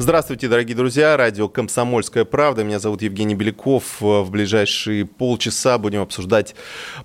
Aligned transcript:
Здравствуйте, 0.00 0.46
дорогие 0.46 0.76
друзья. 0.76 1.16
Радио 1.16 1.48
«Комсомольская 1.48 2.24
правда». 2.24 2.62
Меня 2.62 2.78
зовут 2.78 3.02
Евгений 3.02 3.34
Беляков. 3.34 4.00
В 4.00 4.30
ближайшие 4.30 5.04
полчаса 5.04 5.76
будем 5.76 6.02
обсуждать 6.02 6.54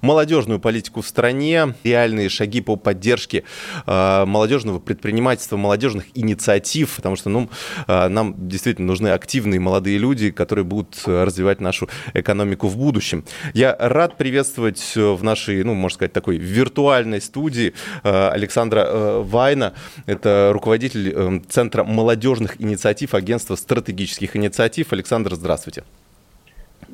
молодежную 0.01 0.59
политику 0.59 1.01
в 1.01 1.07
стране, 1.07 1.73
реальные 1.83 2.29
шаги 2.29 2.61
по 2.61 2.75
поддержке 2.75 3.45
э, 3.87 4.25
молодежного 4.25 4.77
предпринимательства, 4.77 5.57
молодежных 5.57 6.05
инициатив, 6.13 6.95
потому 6.97 7.15
что 7.15 7.29
ну, 7.29 7.49
э, 7.87 8.07
нам 8.09 8.35
действительно 8.47 8.85
нужны 8.85 9.07
активные 9.07 9.59
молодые 9.59 9.97
люди, 9.97 10.29
которые 10.29 10.63
будут 10.63 11.01
развивать 11.07 11.61
нашу 11.61 11.89
экономику 12.13 12.67
в 12.67 12.77
будущем. 12.77 13.25
Я 13.55 13.75
рад 13.79 14.17
приветствовать 14.17 14.93
в 14.95 15.23
нашей, 15.23 15.63
ну, 15.63 15.73
можно 15.73 15.95
сказать, 15.95 16.13
такой 16.13 16.37
виртуальной 16.37 17.21
студии 17.21 17.73
э, 18.03 18.27
Александра 18.29 19.17
Вайна. 19.23 19.73
Это 20.05 20.51
руководитель 20.53 21.41
Центра 21.49 21.83
молодежных 21.83 22.61
инициатив 22.61 22.82
инициатив 22.83 23.13
агентства 23.13 23.55
стратегических 23.55 24.35
инициатив. 24.35 24.91
Александр, 24.91 25.35
здравствуйте. 25.35 25.83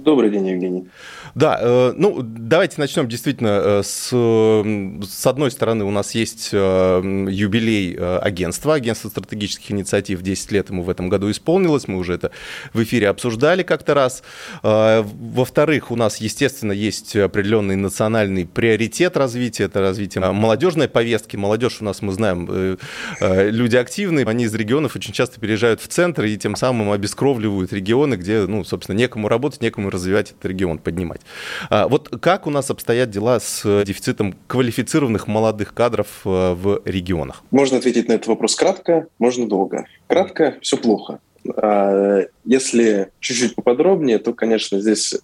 Добрый 0.03 0.29
день, 0.29 0.47
Евгений. 0.47 0.89
Да, 1.35 1.59
э, 1.61 1.93
ну 1.95 2.21
давайте 2.21 2.75
начнем 2.77 3.07
действительно 3.07 3.61
э, 3.63 3.81
с, 3.83 4.09
с 4.09 5.27
одной 5.27 5.51
стороны 5.51 5.83
у 5.83 5.91
нас 5.91 6.15
есть 6.15 6.49
э, 6.53 7.25
юбилей 7.29 7.95
агентства, 7.97 8.75
агентства 8.75 9.09
стратегических 9.09 9.71
инициатив, 9.71 10.21
10 10.21 10.51
лет 10.51 10.69
ему 10.69 10.83
в 10.83 10.89
этом 10.89 11.09
году 11.09 11.29
исполнилось, 11.29 11.87
мы 11.87 11.97
уже 11.97 12.13
это 12.13 12.31
в 12.73 12.81
эфире 12.83 13.09
обсуждали 13.09 13.63
как-то 13.63 13.93
раз. 13.93 14.23
Во-вторых, 14.63 15.91
у 15.91 15.95
нас, 15.95 16.17
естественно, 16.17 16.71
есть 16.71 17.15
определенный 17.15 17.75
национальный 17.75 18.45
приоритет 18.45 19.17
развития, 19.17 19.65
это 19.65 19.81
развитие 19.81 20.31
молодежной 20.31 20.87
повестки. 20.87 21.35
Молодежь 21.35 21.81
у 21.81 21.85
нас, 21.85 22.01
мы 22.01 22.13
знаем, 22.13 22.77
люди 23.21 23.75
активные, 23.75 24.25
они 24.25 24.45
из 24.45 24.53
регионов 24.53 24.95
очень 24.95 25.13
часто 25.13 25.39
переезжают 25.39 25.81
в 25.81 25.87
центр 25.87 26.23
и 26.23 26.37
тем 26.37 26.55
самым 26.55 26.91
обескровливают 26.91 27.73
регионы, 27.73 28.15
где, 28.15 28.45
ну, 28.45 28.63
собственно, 28.63 28.95
некому 28.97 29.27
работать, 29.27 29.61
некому 29.61 29.88
развивать 29.89 30.31
этот 30.31 30.45
регион, 30.45 30.77
поднимать. 30.79 31.21
А, 31.69 31.87
вот 31.87 32.09
как 32.21 32.47
у 32.47 32.49
нас 32.49 32.69
обстоят 32.69 33.09
дела 33.09 33.39
с 33.39 33.83
дефицитом 33.83 34.35
квалифицированных 34.47 35.27
молодых 35.27 35.73
кадров 35.73 36.07
э, 36.25 36.53
в 36.53 36.81
регионах? 36.85 37.43
Можно 37.51 37.77
ответить 37.77 38.07
на 38.07 38.13
этот 38.13 38.27
вопрос 38.27 38.55
кратко, 38.55 39.07
можно 39.19 39.47
долго. 39.47 39.85
Кратко– 40.07 40.57
все 40.61 40.77
плохо. 40.77 41.19
А, 41.55 42.25
если 42.45 43.11
чуть-чуть 43.19 43.55
поподробнее, 43.55 44.19
то, 44.19 44.33
конечно, 44.33 44.79
здесь 44.79 45.15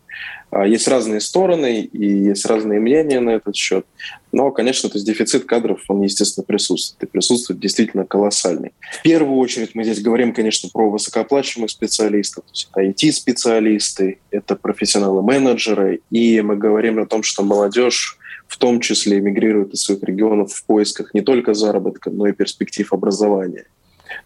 а, 0.52 0.66
есть 0.66 0.88
разные 0.88 1.20
стороны 1.20 1.82
и 1.82 2.08
есть 2.28 2.46
разные 2.46 2.80
мнения 2.80 3.20
на 3.20 3.32
этот 3.32 3.56
счет. 3.56 3.86
Но, 4.32 4.52
конечно, 4.52 4.90
то 4.90 4.96
есть 4.96 5.06
дефицит 5.06 5.46
кадров, 5.46 5.82
он, 5.88 6.02
естественно, 6.02 6.46
присутствует. 6.46 7.04
И 7.04 7.12
присутствует 7.12 7.60
действительно 7.60 8.06
колоссальный. 8.06 8.74
В 9.00 9.02
первую 9.02 9.38
очередь 9.38 9.76
мы 9.76 9.84
здесь 9.84 10.02
говорим, 10.02 10.34
конечно, 10.34 10.70
про 10.72 10.90
высокооплачиваемых 10.90 11.72
специалистов. 11.72 12.46
То 12.46 12.82
есть 12.82 13.04
IT-специалисты, 13.04 14.20
это 14.32 14.56
профессионалы-менеджеры. 14.56 16.02
И 16.12 16.42
мы 16.42 16.56
говорим 16.56 17.00
о 17.00 17.06
том, 17.06 17.24
что 17.24 17.44
молодежь 17.44 18.18
в 18.48 18.58
том 18.58 18.80
числе 18.80 19.20
эмигрирует 19.20 19.74
из 19.74 19.82
своих 19.82 20.04
регионов 20.04 20.54
в 20.54 20.66
поисках 20.66 21.14
не 21.14 21.22
только 21.22 21.54
заработка, 21.54 22.12
но 22.12 22.28
и 22.28 22.32
перспектив 22.32 22.94
образования. 22.94 23.66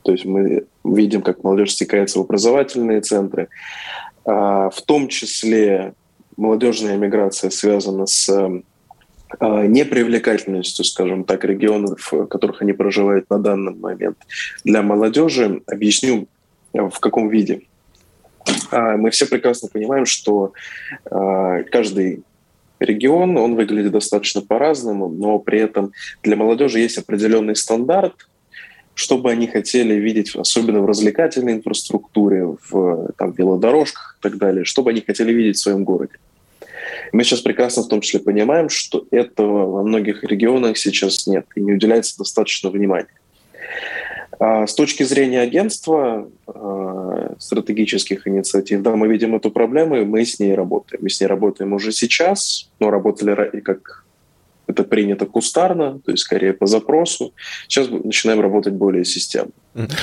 То 0.03 0.11
есть 0.11 0.25
мы 0.25 0.65
видим, 0.83 1.21
как 1.21 1.43
молодежь 1.43 1.73
стекается 1.73 2.19
в 2.19 2.23
образовательные 2.23 3.01
центры. 3.01 3.49
А, 4.25 4.69
в 4.69 4.81
том 4.81 5.07
числе 5.07 5.93
молодежная 6.37 6.97
миграция 6.97 7.49
связана 7.49 8.05
с 8.05 8.29
а, 9.39 9.65
непривлекательностью, 9.65 10.85
скажем 10.85 11.23
так, 11.23 11.43
регионов, 11.43 12.11
в 12.11 12.25
которых 12.27 12.61
они 12.61 12.73
проживают 12.73 13.29
на 13.29 13.39
данный 13.39 13.73
момент. 13.73 14.17
Для 14.63 14.81
молодежи 14.81 15.61
объясню, 15.67 16.27
в 16.73 16.99
каком 16.99 17.29
виде. 17.29 17.61
А, 18.71 18.97
мы 18.97 19.09
все 19.11 19.25
прекрасно 19.25 19.69
понимаем, 19.71 20.05
что 20.05 20.53
каждый 21.05 22.23
регион, 22.79 23.37
он 23.37 23.55
выглядит 23.55 23.91
достаточно 23.91 24.41
по-разному, 24.41 25.09
но 25.09 25.39
при 25.39 25.59
этом 25.59 25.91
для 26.23 26.35
молодежи 26.35 26.79
есть 26.79 26.97
определенный 26.97 27.55
стандарт, 27.55 28.13
что 28.99 29.17
бы 29.17 29.31
они 29.31 29.47
хотели 29.47 29.93
видеть, 29.93 30.35
особенно 30.35 30.81
в 30.81 30.85
развлекательной 30.85 31.53
инфраструктуре, 31.53 32.53
в 32.69 33.13
там, 33.17 33.31
велодорожках 33.31 34.17
и 34.19 34.21
так 34.21 34.37
далее, 34.37 34.65
что 34.65 34.83
бы 34.83 34.89
они 34.89 34.99
хотели 34.99 35.31
видеть 35.31 35.55
в 35.55 35.61
своем 35.61 35.85
городе. 35.85 36.15
Мы 37.13 37.23
сейчас 37.23 37.39
прекрасно 37.39 37.83
в 37.83 37.87
том 37.87 38.01
числе 38.01 38.19
понимаем, 38.19 38.67
что 38.67 39.07
этого 39.09 39.71
во 39.71 39.83
многих 39.83 40.25
регионах 40.25 40.77
сейчас 40.77 41.27
нет 41.27 41.45
и 41.55 41.61
не 41.61 41.71
уделяется 41.71 42.17
достаточно 42.17 42.69
внимания. 42.69 43.07
А 44.37 44.67
с 44.67 44.75
точки 44.75 45.03
зрения 45.03 45.39
агентства 45.39 46.29
э, 46.47 47.35
стратегических 47.39 48.27
инициатив, 48.27 48.81
да, 48.81 48.97
мы 48.97 49.07
видим 49.07 49.33
эту 49.33 49.49
проблему, 49.49 49.95
и 49.95 50.03
мы 50.03 50.25
с 50.25 50.39
ней 50.39 50.55
работаем. 50.55 51.03
Мы 51.03 51.09
с 51.09 51.21
ней 51.21 51.27
работаем 51.27 51.71
уже 51.71 51.93
сейчас, 51.93 52.69
но 52.81 52.89
работали 52.89 53.61
как 53.61 54.03
это 54.69 54.83
принято 54.83 55.25
кустарно, 55.25 55.99
то 55.99 56.11
есть 56.11 56.23
скорее 56.23 56.53
по 56.53 56.67
запросу. 56.67 57.33
Сейчас 57.67 57.89
начинаем 57.89 58.39
работать 58.39 58.73
более 58.73 59.03
системно. 59.03 59.51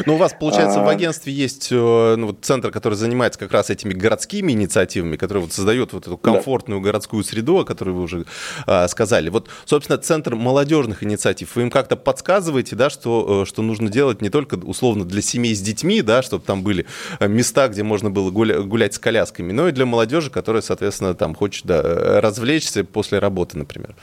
Ну, 0.06 0.14
у 0.14 0.16
вас, 0.16 0.34
получается, 0.38 0.80
а... 0.80 0.84
в 0.84 0.88
агентстве 0.88 1.32
есть 1.32 1.68
э, 1.70 2.14
ну, 2.16 2.28
вот 2.28 2.38
центр, 2.42 2.70
который 2.70 2.94
занимается 2.94 3.38
как 3.38 3.52
раз 3.52 3.70
этими 3.70 3.92
городскими 3.92 4.52
инициативами, 4.52 5.16
который 5.16 5.38
вот 5.38 5.52
создает 5.52 5.92
вот 5.92 6.06
эту 6.06 6.16
комфортную 6.16 6.80
да. 6.80 6.86
городскую 6.86 7.22
среду, 7.24 7.58
о 7.58 7.64
которой 7.64 7.90
вы 7.90 8.02
уже 8.02 8.26
а, 8.66 8.86
сказали. 8.88 9.28
Вот, 9.28 9.48
собственно, 9.64 9.98
центр 9.98 10.34
молодежных 10.34 11.02
инициатив, 11.02 11.54
вы 11.56 11.62
им 11.62 11.70
как-то 11.70 11.96
подсказываете, 11.96 12.74
да, 12.74 12.90
что, 12.90 13.42
э, 13.42 13.46
что 13.46 13.62
нужно 13.62 13.88
делать 13.88 14.22
не 14.22 14.30
только 14.30 14.54
условно 14.54 15.04
для 15.04 15.22
семей 15.22 15.54
с 15.54 15.60
детьми, 15.60 16.00
да, 16.02 16.22
чтобы 16.22 16.44
там 16.44 16.62
были 16.62 16.86
э, 17.18 17.28
места, 17.28 17.68
где 17.68 17.82
можно 17.82 18.10
было 18.10 18.30
гуля- 18.30 18.62
гулять 18.62 18.94
с 18.94 18.98
колясками, 18.98 19.52
но 19.52 19.68
и 19.68 19.72
для 19.72 19.86
молодежи, 19.86 20.30
которая, 20.30 20.62
соответственно, 20.62 21.14
там 21.14 21.34
хочет 21.34 21.66
да, 21.66 22.20
развлечься 22.20 22.84
после 22.84 23.18
работы, 23.18 23.58
например. 23.58 23.94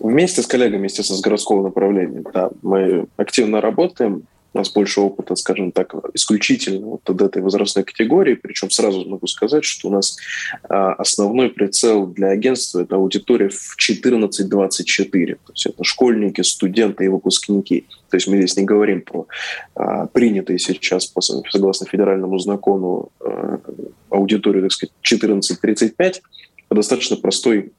Вместе 0.00 0.42
с 0.42 0.46
коллегами, 0.46 0.84
естественно, 0.84 1.18
с 1.18 1.22
городского 1.22 1.62
направления, 1.62 2.22
да, 2.32 2.50
мы 2.62 3.06
активно 3.16 3.60
работаем, 3.60 4.26
у 4.56 4.58
нас 4.58 4.72
больше 4.72 5.02
опыта, 5.02 5.36
скажем 5.36 5.70
так, 5.70 5.94
исключительно 6.14 6.86
вот 6.86 7.10
от 7.10 7.20
этой 7.20 7.42
возрастной 7.42 7.84
категории. 7.84 8.34
Причем 8.34 8.70
сразу 8.70 9.06
могу 9.06 9.26
сказать, 9.26 9.64
что 9.64 9.88
у 9.88 9.92
нас 9.92 10.16
а, 10.62 10.94
основной 10.94 11.50
прицел 11.50 12.06
для 12.06 12.28
агентства– 12.28 12.80
это 12.82 12.96
аудитория 12.96 13.50
в 13.50 13.76
14-24. 13.78 15.34
То 15.34 15.52
есть 15.52 15.66
это 15.66 15.84
школьники, 15.84 16.40
студенты 16.40 17.04
и 17.04 17.08
выпускники. 17.08 17.84
То 18.08 18.16
есть 18.16 18.28
мы 18.28 18.38
здесь 18.38 18.56
не 18.56 18.64
говорим 18.64 19.02
про 19.02 19.26
а, 19.74 20.06
принятые 20.06 20.58
сейчас, 20.58 21.12
согласно 21.50 21.86
федеральному 21.86 22.38
закону, 22.38 23.10
а, 23.20 23.60
аудиторию, 24.08 24.62
так 24.62 24.72
сказать, 24.72 24.94
14-35, 25.04 26.22
по 26.68 26.74
достаточно 26.74 27.16
простой 27.16 27.72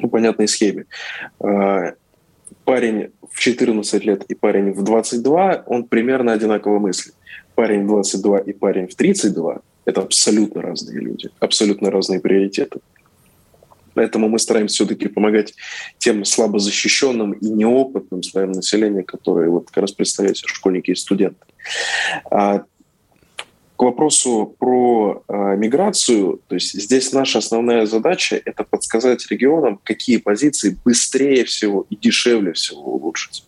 ну, 0.00 0.08
понятной 0.08 0.48
схеме. 0.48 0.86
А, 1.40 1.92
парень 2.64 3.10
в 3.30 3.38
14 3.38 4.04
лет 4.04 4.24
и 4.24 4.34
парень 4.34 4.72
в 4.72 4.82
22, 4.82 5.64
он 5.66 5.84
примерно 5.84 6.32
одинаково 6.32 6.78
мыслит. 6.78 7.14
Парень 7.54 7.84
в 7.84 7.88
22 7.88 8.38
и 8.38 8.52
парень 8.52 8.88
в 8.88 8.94
32– 8.94 9.60
это 9.84 10.02
абсолютно 10.02 10.62
разные 10.62 11.00
люди, 11.00 11.30
абсолютно 11.40 11.90
разные 11.90 12.20
приоритеты. 12.20 12.80
Поэтому 13.94 14.28
мы 14.28 14.38
стараемся 14.38 14.76
все-таки 14.76 15.08
помогать 15.08 15.54
тем 15.98 16.24
слабо 16.24 16.60
защищенным 16.60 17.32
и 17.32 17.48
неопытным 17.48 18.22
слоям 18.22 18.52
населения, 18.52 19.02
которые 19.02 19.50
вот 19.50 19.70
как 19.70 19.78
раз 19.78 19.92
представляют 19.92 20.38
школьники 20.38 20.92
и 20.92 20.94
студенты. 20.94 21.44
К 23.78 23.82
вопросу 23.84 24.56
про 24.58 25.22
э, 25.28 25.56
миграцию, 25.56 26.40
то 26.48 26.56
есть 26.56 26.72
здесь 26.72 27.12
наша 27.12 27.38
основная 27.38 27.86
задача– 27.86 28.42
это 28.44 28.64
подсказать 28.64 29.24
регионам, 29.30 29.78
какие 29.84 30.16
позиции 30.16 30.76
быстрее 30.84 31.44
всего 31.44 31.86
и 31.88 31.94
дешевле 31.94 32.54
всего 32.54 32.80
улучшить. 32.80 33.44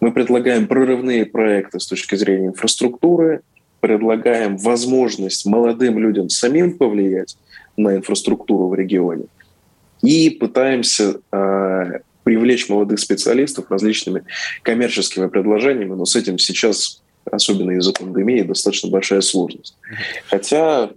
Мы 0.00 0.10
предлагаем 0.10 0.66
прорывные 0.66 1.26
проекты 1.26 1.78
с 1.78 1.86
точки 1.86 2.16
зрения 2.16 2.48
инфраструктуры, 2.48 3.42
предлагаем 3.78 4.56
возможность 4.56 5.46
молодым 5.46 6.00
людям 6.00 6.28
самим 6.28 6.76
повлиять 6.76 7.38
на 7.76 7.94
инфраструктуру 7.94 8.66
в 8.66 8.74
регионе 8.74 9.26
и 10.02 10.28
пытаемся 10.30 11.20
э, 11.30 12.00
привлечь 12.24 12.68
молодых 12.68 12.98
специалистов 12.98 13.70
различными 13.70 14.24
коммерческими 14.62 15.28
предложениями, 15.28 15.94
но 15.94 16.04
с 16.04 16.16
этим 16.16 16.36
сейчас 16.38 17.00
особенно 17.30 17.72
из-за 17.72 17.92
пандемии, 17.92 18.42
достаточно 18.42 18.90
большая 18.90 19.20
сложность. 19.20 19.76
Хотя 20.28 20.90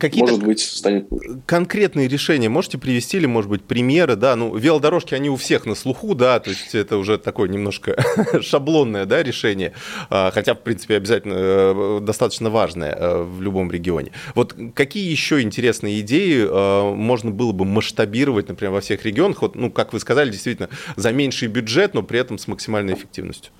Какие 0.00 0.22
может 0.22 0.42
быть, 0.42 0.60
станет 0.60 1.08
Конкретные 1.46 2.08
решения 2.08 2.48
можете 2.48 2.78
привести 2.78 3.18
или, 3.18 3.26
может 3.26 3.48
быть, 3.48 3.62
примеры, 3.62 4.16
да, 4.16 4.34
ну, 4.34 4.56
велодорожки, 4.56 5.14
они 5.14 5.30
у 5.30 5.36
всех 5.36 5.64
на 5.64 5.74
слуху, 5.74 6.14
да, 6.14 6.40
то 6.40 6.50
есть 6.50 6.74
это 6.74 6.96
уже 6.96 7.18
такое 7.18 7.48
немножко 7.48 7.96
шаблонное, 8.40 9.06
да, 9.06 9.22
решение, 9.22 9.72
а, 10.10 10.30
хотя, 10.32 10.54
в 10.54 10.60
принципе, 10.60 10.96
обязательно 10.96 11.34
э, 11.36 12.00
достаточно 12.02 12.50
важное 12.50 12.94
э, 12.94 13.22
в 13.22 13.40
любом 13.40 13.70
регионе. 13.70 14.10
Вот 14.34 14.56
какие 14.74 15.08
еще 15.08 15.40
интересные 15.40 16.00
идеи 16.00 16.46
э, 16.48 16.94
можно 16.94 17.30
было 17.30 17.52
бы 17.52 17.64
масштабировать, 17.64 18.48
например, 18.48 18.72
во 18.72 18.80
всех 18.80 19.04
регионах, 19.04 19.42
вот, 19.42 19.54
ну, 19.54 19.70
как 19.70 19.92
вы 19.92 20.00
сказали, 20.00 20.30
действительно, 20.30 20.68
за 20.96 21.12
меньший 21.12 21.48
бюджет, 21.48 21.94
но 21.94 22.02
при 22.02 22.18
этом 22.18 22.38
с 22.38 22.48
максимальной 22.48 22.94
эффективностью? 22.94 23.52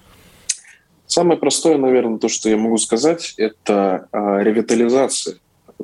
Самое 1.17 1.41
простое, 1.41 1.79
наверное, 1.79 2.19
то, 2.19 2.29
что 2.29 2.51
я 2.51 2.59
могу 2.59 2.77
сказать, 2.77 3.33
это 3.39 4.07
а, 4.13 4.43
ревитализация 4.43 5.37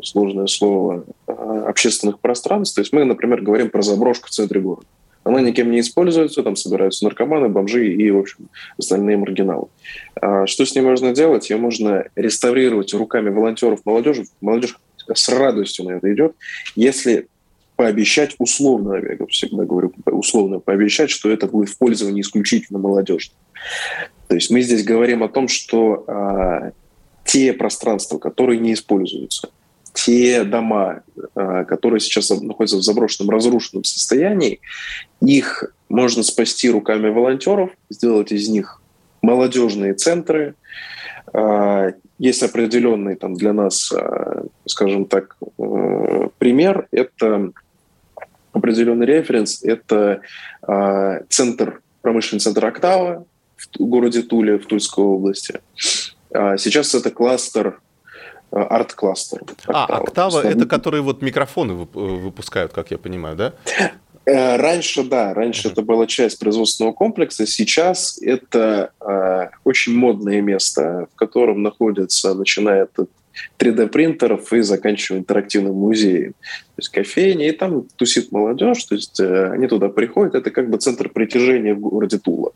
сложное 0.02 0.46
слово, 0.46 1.06
а, 1.26 1.64
общественных 1.68 2.20
пространств. 2.20 2.74
То 2.74 2.82
есть 2.82 2.92
мы, 2.92 3.06
например, 3.06 3.40
говорим 3.40 3.70
про 3.70 3.80
заброшку 3.80 4.26
в 4.26 4.30
центре 4.30 4.60
города. 4.60 4.86
Она 5.24 5.40
никем 5.40 5.70
не 5.70 5.80
используется, 5.80 6.42
там 6.42 6.54
собираются 6.54 7.06
наркоманы, 7.06 7.48
бомжи 7.48 7.94
и, 7.94 8.10
в 8.10 8.18
общем, 8.18 8.50
остальные 8.76 9.16
маргиналы. 9.16 9.68
А 10.20 10.46
что 10.46 10.66
с 10.66 10.74
ней 10.74 10.82
можно 10.82 11.14
делать? 11.14 11.48
Ее 11.48 11.56
можно 11.56 12.04
реставрировать 12.14 12.92
руками 12.92 13.30
волонтеров 13.30 13.86
молодежи. 13.86 14.26
Молодежь 14.42 14.76
с 15.10 15.28
радостью 15.30 15.86
на 15.86 15.92
это 15.92 16.12
идет, 16.12 16.36
если 16.76 17.28
пообещать 17.82 18.36
условно, 18.38 18.94
я 18.94 19.26
всегда 19.26 19.64
говорю, 19.64 19.92
условно 20.06 20.60
пообещать, 20.60 21.10
что 21.10 21.28
это 21.28 21.48
будет 21.48 21.68
в 21.68 21.78
пользовании 21.78 22.20
исключительно 22.20 22.78
молодежи. 22.78 23.30
То 24.28 24.36
есть 24.36 24.50
мы 24.50 24.62
здесь 24.62 24.84
говорим 24.84 25.24
о 25.24 25.28
том, 25.28 25.48
что 25.48 26.04
а, 26.06 26.70
те 27.24 27.52
пространства, 27.52 28.18
которые 28.18 28.60
не 28.60 28.74
используются, 28.74 29.50
те 29.94 30.44
дома, 30.44 31.02
а, 31.34 31.64
которые 31.64 31.98
сейчас 31.98 32.30
находятся 32.30 32.76
в 32.76 32.82
заброшенном, 32.82 33.30
разрушенном 33.30 33.82
состоянии, 33.82 34.60
их 35.20 35.74
можно 35.88 36.22
спасти 36.22 36.70
руками 36.70 37.08
волонтеров, 37.08 37.70
сделать 37.90 38.30
из 38.30 38.48
них 38.48 38.80
молодежные 39.22 39.94
центры. 39.94 40.54
А, 41.32 41.88
есть 42.20 42.44
определенный 42.44 43.16
там 43.16 43.34
для 43.34 43.52
нас, 43.52 43.90
а, 43.92 44.44
скажем 44.66 45.06
так, 45.06 45.36
э, 45.58 46.28
пример. 46.38 46.86
Это 46.92 47.50
определенный 48.52 49.06
референс. 49.06 49.62
Это 49.62 50.20
центр, 51.28 51.80
промышленный 52.02 52.40
центр 52.40 52.64
«Октава» 52.66 53.24
в 53.56 53.78
городе 53.78 54.22
Туле 54.22 54.58
в 54.58 54.66
Тульской 54.66 55.04
области. 55.04 55.60
Сейчас 56.30 56.94
это 56.94 57.10
кластер 57.10 57.80
Э, 58.52 58.60
арт-кластер. 58.60 59.40
А, 59.68 59.86
Октава— 59.86 60.42
это 60.44 60.66
которые 60.66 61.00
вот 61.00 61.22
микрофоны 61.22 61.72
э, 61.72 61.98
выпускают, 61.98 62.72
как 62.72 62.90
я 62.90 62.98
понимаю, 62.98 63.34
да? 63.34 63.54
Э, 64.26 64.56
раньше, 64.56 65.04
да, 65.04 65.32
раньше 65.32 65.68
это 65.68 65.80
была 65.80 66.06
часть 66.06 66.38
производственного 66.38 66.92
комплекса. 66.92 67.46
Сейчас 67.46 68.18
это 68.20 68.92
э, 69.00 69.48
очень 69.64 69.96
модное 69.96 70.42
место, 70.42 71.08
в 71.14 71.16
котором 71.16 71.62
находится, 71.62 72.34
начиная 72.34 72.82
от 72.82 73.08
3D-принтеров 73.58 74.52
и 74.52 74.60
заканчивая 74.60 75.20
интерактивным 75.20 75.74
музеем. 75.74 76.32
То 76.32 76.78
есть 76.78 76.88
кофейня, 76.90 77.48
и 77.48 77.52
там 77.52 77.86
тусит 77.96 78.32
молодежь, 78.32 78.84
то 78.84 78.94
есть 78.94 79.20
э, 79.20 79.50
они 79.52 79.66
туда 79.66 79.88
приходят. 79.88 80.34
Это 80.34 80.50
как 80.50 80.70
бы 80.70 80.78
центр 80.78 81.08
притяжения 81.08 81.74
в 81.74 81.80
городе 81.80 82.18
Тула. 82.18 82.52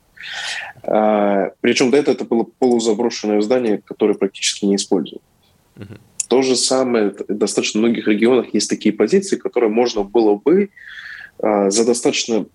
Э, 0.83 1.51
причем 1.61 1.91
до 1.91 1.99
этого 1.99 2.15
это 2.15 2.25
было 2.25 2.47
полузаброшенное 2.59 3.41
здание, 3.41 3.83
которое 3.85 4.15
практически 4.15 4.65
не 4.65 4.77
используют. 4.77 5.23
Угу. 5.77 5.95
То 6.29 6.43
же 6.43 6.57
самое, 6.57 7.11
в 7.11 7.27
достаточно 7.29 7.81
многих 7.81 8.09
регионах 8.09 8.53
есть 8.53 8.69
такие 8.69 8.93
позиции, 8.93 9.37
которые 9.37 9.71
можно 9.71 10.03
было 10.03 10.35
бы 10.35 10.71
а, 11.39 11.71
за 11.71 11.87
достаточно 11.87 12.47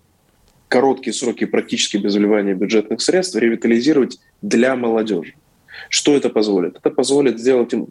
короткие 0.68 1.12
сроки 1.12 1.44
практически 1.44 1.96
без 1.96 2.14
вливания 2.14 2.54
бюджетных 2.54 3.00
средств 3.00 3.36
ревитализировать 3.36 4.18
для 4.42 4.76
молодежи. 4.76 5.34
Что 5.88 6.14
это 6.16 6.28
позволит? 6.28 6.76
Это 6.76 6.90
позволит 6.90 7.38
сделать 7.38 7.72
им 7.72 7.88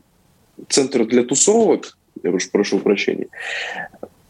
центр 0.69 1.05
для 1.05 1.23
тусовок, 1.23 1.97
я 2.23 2.31
уж 2.31 2.49
прошу 2.51 2.79
прощения, 2.79 3.27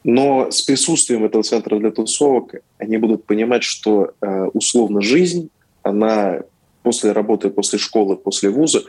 но 0.04 0.50
с 0.50 0.62
присутствием 0.62 1.26
этого 1.26 1.44
центра 1.44 1.78
для 1.78 1.92
тусовок 1.92 2.56
они 2.78 2.98
будут 2.98 3.26
понимать, 3.26 3.64
что 3.64 4.14
э, 4.22 4.46
условно 4.54 5.02
жизнь, 5.02 5.50
она 5.84 6.42
после 6.84 7.12
работы, 7.12 7.50
после 7.50 7.78
школы, 7.78 8.16
после 8.16 8.50
вуза, 8.50 8.84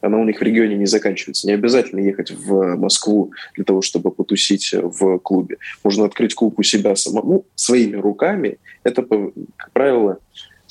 она 0.00 0.18
у 0.18 0.24
них 0.24 0.38
в 0.38 0.42
регионе 0.42 0.76
не 0.76 0.86
заканчивается. 0.86 1.46
Не 1.46 1.54
обязательно 1.54 2.00
ехать 2.00 2.30
в 2.30 2.76
Москву 2.76 3.32
для 3.54 3.64
того, 3.64 3.82
чтобы 3.82 4.10
потусить 4.10 4.72
в 4.72 5.18
клубе. 5.18 5.58
Можно 5.82 6.04
открыть 6.04 6.34
клуб 6.34 6.58
у 6.58 6.62
себя 6.62 6.94
самому, 6.94 7.44
своими 7.54 7.96
руками. 7.96 8.58
Это, 8.84 9.02
как 9.02 9.72
правило, 9.72 10.18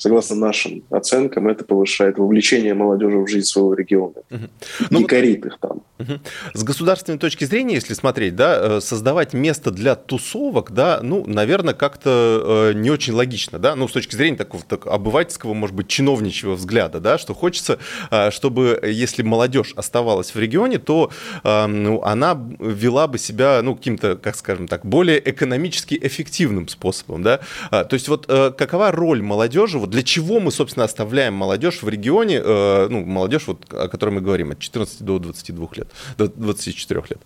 согласно 0.04 0.36
нашим 0.36 0.82
оценкам, 0.90 1.48
это 1.48 1.64
повышает 1.64 2.18
вовлечение 2.18 2.74
молодежи 2.74 3.16
в 3.16 3.26
жизнь 3.26 3.46
своего 3.46 3.72
региона. 3.72 4.20
Угу. 4.30 4.42
Ну, 4.90 5.00
и 5.00 5.04
корит 5.04 5.46
их 5.46 5.56
там. 5.58 5.80
Угу. 5.98 6.20
С 6.52 6.62
государственной 6.62 7.18
точки 7.18 7.44
зрения, 7.44 7.76
если 7.76 7.94
смотреть, 7.94 8.36
да, 8.36 8.58
э, 8.60 8.80
создавать 8.82 9.32
место 9.32 9.70
для 9.70 9.94
тусовок, 9.94 10.72
да, 10.72 11.00
ну, 11.02 11.24
наверное, 11.26 11.72
как-то 11.72 12.70
э, 12.74 12.78
не 12.78 12.90
очень 12.90 13.14
логично, 13.14 13.58
да, 13.58 13.76
ну, 13.76 13.88
с 13.88 13.92
точки 13.92 14.14
зрения 14.14 14.36
такого 14.36 14.62
так, 14.62 14.86
обывательского, 14.86 15.54
может 15.54 15.74
быть, 15.74 15.88
чиновничьего 15.88 16.52
взгляда, 16.54 17.00
да, 17.00 17.16
что 17.16 17.32
хочется, 17.32 17.78
э, 18.10 18.30
чтобы, 18.30 18.78
если 18.84 19.22
молодежь 19.22 19.72
оставалась 19.74 20.34
в 20.34 20.38
регионе, 20.38 20.78
то 20.78 21.10
ну, 21.44 22.02
она 22.02 22.38
вела 22.58 23.06
бы 23.06 23.18
себя, 23.18 23.60
ну, 23.62 23.74
каким-то, 23.74 24.16
как 24.16 24.36
скажем 24.36 24.68
так, 24.68 24.84
более 24.84 25.18
экономически 25.30 25.98
эффективным 26.02 26.68
способом, 26.68 27.22
да. 27.22 27.40
То 27.70 27.88
есть 27.92 28.08
вот 28.08 28.26
какова 28.26 28.90
роль 28.90 29.22
молодежи 29.22 29.78
вот 29.78 29.93
для 29.94 30.02
чего 30.02 30.40
мы, 30.40 30.50
собственно, 30.50 30.84
оставляем 30.84 31.34
молодежь 31.34 31.82
в 31.84 31.88
регионе, 31.88 32.42
э, 32.44 32.88
ну, 32.90 33.04
молодежь, 33.04 33.46
вот, 33.46 33.72
о 33.72 33.86
которой 33.86 34.10
мы 34.10 34.20
говорим, 34.20 34.50
от 34.50 34.58
14 34.58 35.02
до 35.02 35.20
22 35.20 35.68
лет, 35.76 35.88
до 36.18 36.26
24 36.26 37.02
лет? 37.10 37.20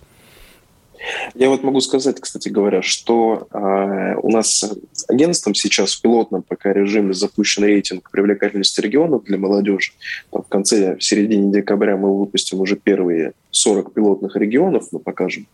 Я 1.34 1.48
вот 1.48 1.62
могу 1.62 1.80
сказать, 1.80 2.20
кстати 2.20 2.50
говоря, 2.50 2.82
что 2.82 3.48
э, 3.50 4.16
у 4.22 4.30
нас 4.30 4.64
с 4.92 5.08
агентством 5.08 5.54
сейчас 5.54 5.94
в 5.94 6.02
пилотном 6.02 6.42
пока 6.42 6.74
режиме 6.74 7.14
запущен 7.14 7.64
рейтинг 7.64 8.10
привлекательности 8.10 8.82
регионов 8.82 9.24
для 9.24 9.38
молодежи. 9.38 9.92
Там 10.30 10.42
в 10.42 10.48
конце, 10.48 10.96
в 10.96 11.02
середине 11.02 11.50
декабря 11.50 11.96
мы 11.96 12.18
выпустим 12.18 12.60
уже 12.60 12.76
первые 12.76 13.32
40 13.50 13.94
пилотных 13.94 14.36
регионов, 14.36 14.88
мы 14.92 14.98
покажем 14.98 15.46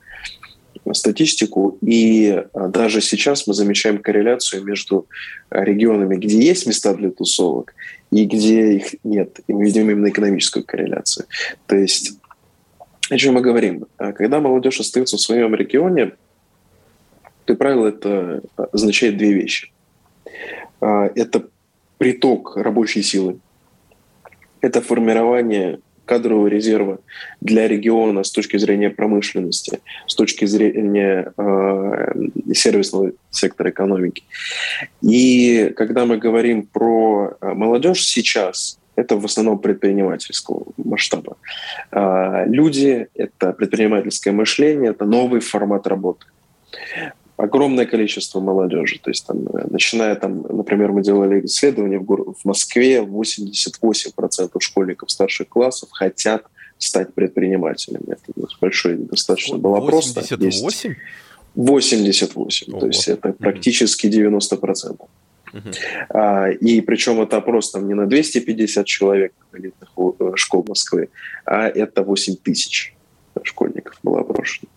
статистику, 0.92 1.78
и 1.80 2.44
а, 2.52 2.68
даже 2.68 3.00
сейчас 3.00 3.46
мы 3.46 3.54
замечаем 3.54 3.98
корреляцию 3.98 4.64
между 4.64 5.06
а, 5.50 5.64
регионами, 5.64 6.16
где 6.16 6.38
есть 6.38 6.66
места 6.66 6.94
для 6.94 7.10
тусовок, 7.10 7.74
и 8.10 8.24
где 8.26 8.74
их 8.74 8.94
нет. 9.04 9.40
И 9.46 9.52
мы 9.52 9.64
видим 9.64 9.90
именно 9.90 10.08
экономическую 10.08 10.64
корреляцию. 10.64 11.26
То 11.66 11.76
есть 11.76 12.18
о 13.10 13.16
чем 13.16 13.34
мы 13.34 13.40
говорим? 13.40 13.86
А, 13.98 14.12
когда 14.12 14.40
молодежь 14.40 14.80
остается 14.80 15.16
в 15.16 15.20
своем 15.20 15.54
регионе, 15.54 16.12
как 17.46 17.58
правило, 17.58 17.88
это 17.88 18.42
означает 18.72 19.18
две 19.18 19.32
вещи. 19.34 19.70
Это 20.80 21.46
приток 21.98 22.56
рабочей 22.56 23.02
силы, 23.02 23.38
это 24.60 24.80
формирование 24.80 25.80
кадрового 26.04 26.46
резерва 26.48 26.98
для 27.40 27.68
региона 27.68 28.24
с 28.24 28.30
точки 28.30 28.56
зрения 28.56 28.90
промышленности, 28.90 29.80
с 30.06 30.14
точки 30.14 30.44
зрения 30.44 31.32
э, 31.36 32.12
сервисного 32.54 33.12
сектора 33.30 33.70
экономики. 33.70 34.22
И 35.02 35.72
когда 35.76 36.04
мы 36.04 36.18
говорим 36.18 36.66
про 36.66 37.36
э, 37.40 37.54
молодежь 37.54 38.04
сейчас, 38.04 38.78
это 38.96 39.16
в 39.16 39.24
основном 39.24 39.58
предпринимательского 39.58 40.66
масштаба. 40.76 41.36
Э, 41.90 42.44
люди— 42.46 43.08
это 43.14 43.52
предпринимательское 43.52 44.32
мышление, 44.32 44.90
это 44.90 45.04
новый 45.04 45.40
формат 45.40 45.86
работы 45.86 46.26
огромное 47.36 47.86
количество 47.86 48.40
молодежи. 48.40 48.98
То 49.02 49.10
есть, 49.10 49.26
там, 49.26 49.46
э, 49.46 49.66
начиная, 49.70 50.14
там, 50.14 50.42
например, 50.42 50.92
мы 50.92 51.02
делали 51.02 51.44
исследование 51.46 51.98
в, 51.98 52.04
гор- 52.04 52.34
в 52.34 52.44
Москве, 52.44 53.00
88% 53.00 54.60
школьников 54.60 55.10
старших 55.10 55.48
классов 55.48 55.88
хотят 55.92 56.44
стать 56.78 57.14
предпринимателями. 57.14 58.04
Это 58.12 58.48
большой 58.60 58.96
достаточно 58.96 59.58
был 59.58 59.74
опрос. 59.74 60.14
88? 60.14 60.94
88, 61.54 62.72
Ого. 62.72 62.80
то 62.80 62.86
есть 62.86 63.08
это 63.08 63.32
практически 63.32 64.08
90%. 64.08 64.98
Угу. 65.52 65.60
А, 66.10 66.48
и 66.50 66.80
причем 66.80 67.20
это 67.20 67.36
опрос 67.36 67.70
там 67.70 67.86
не 67.86 67.94
на 67.94 68.06
250 68.06 68.84
человек 68.86 69.32
элитных 69.52 69.88
э, 69.96 70.32
школ 70.34 70.64
Москвы, 70.66 71.10
а 71.44 71.68
это 71.68 72.02
8 72.02 72.36
тысяч 72.42 72.94
школьников 73.44 73.98
было 74.02 74.20
опрошено. 74.20 74.68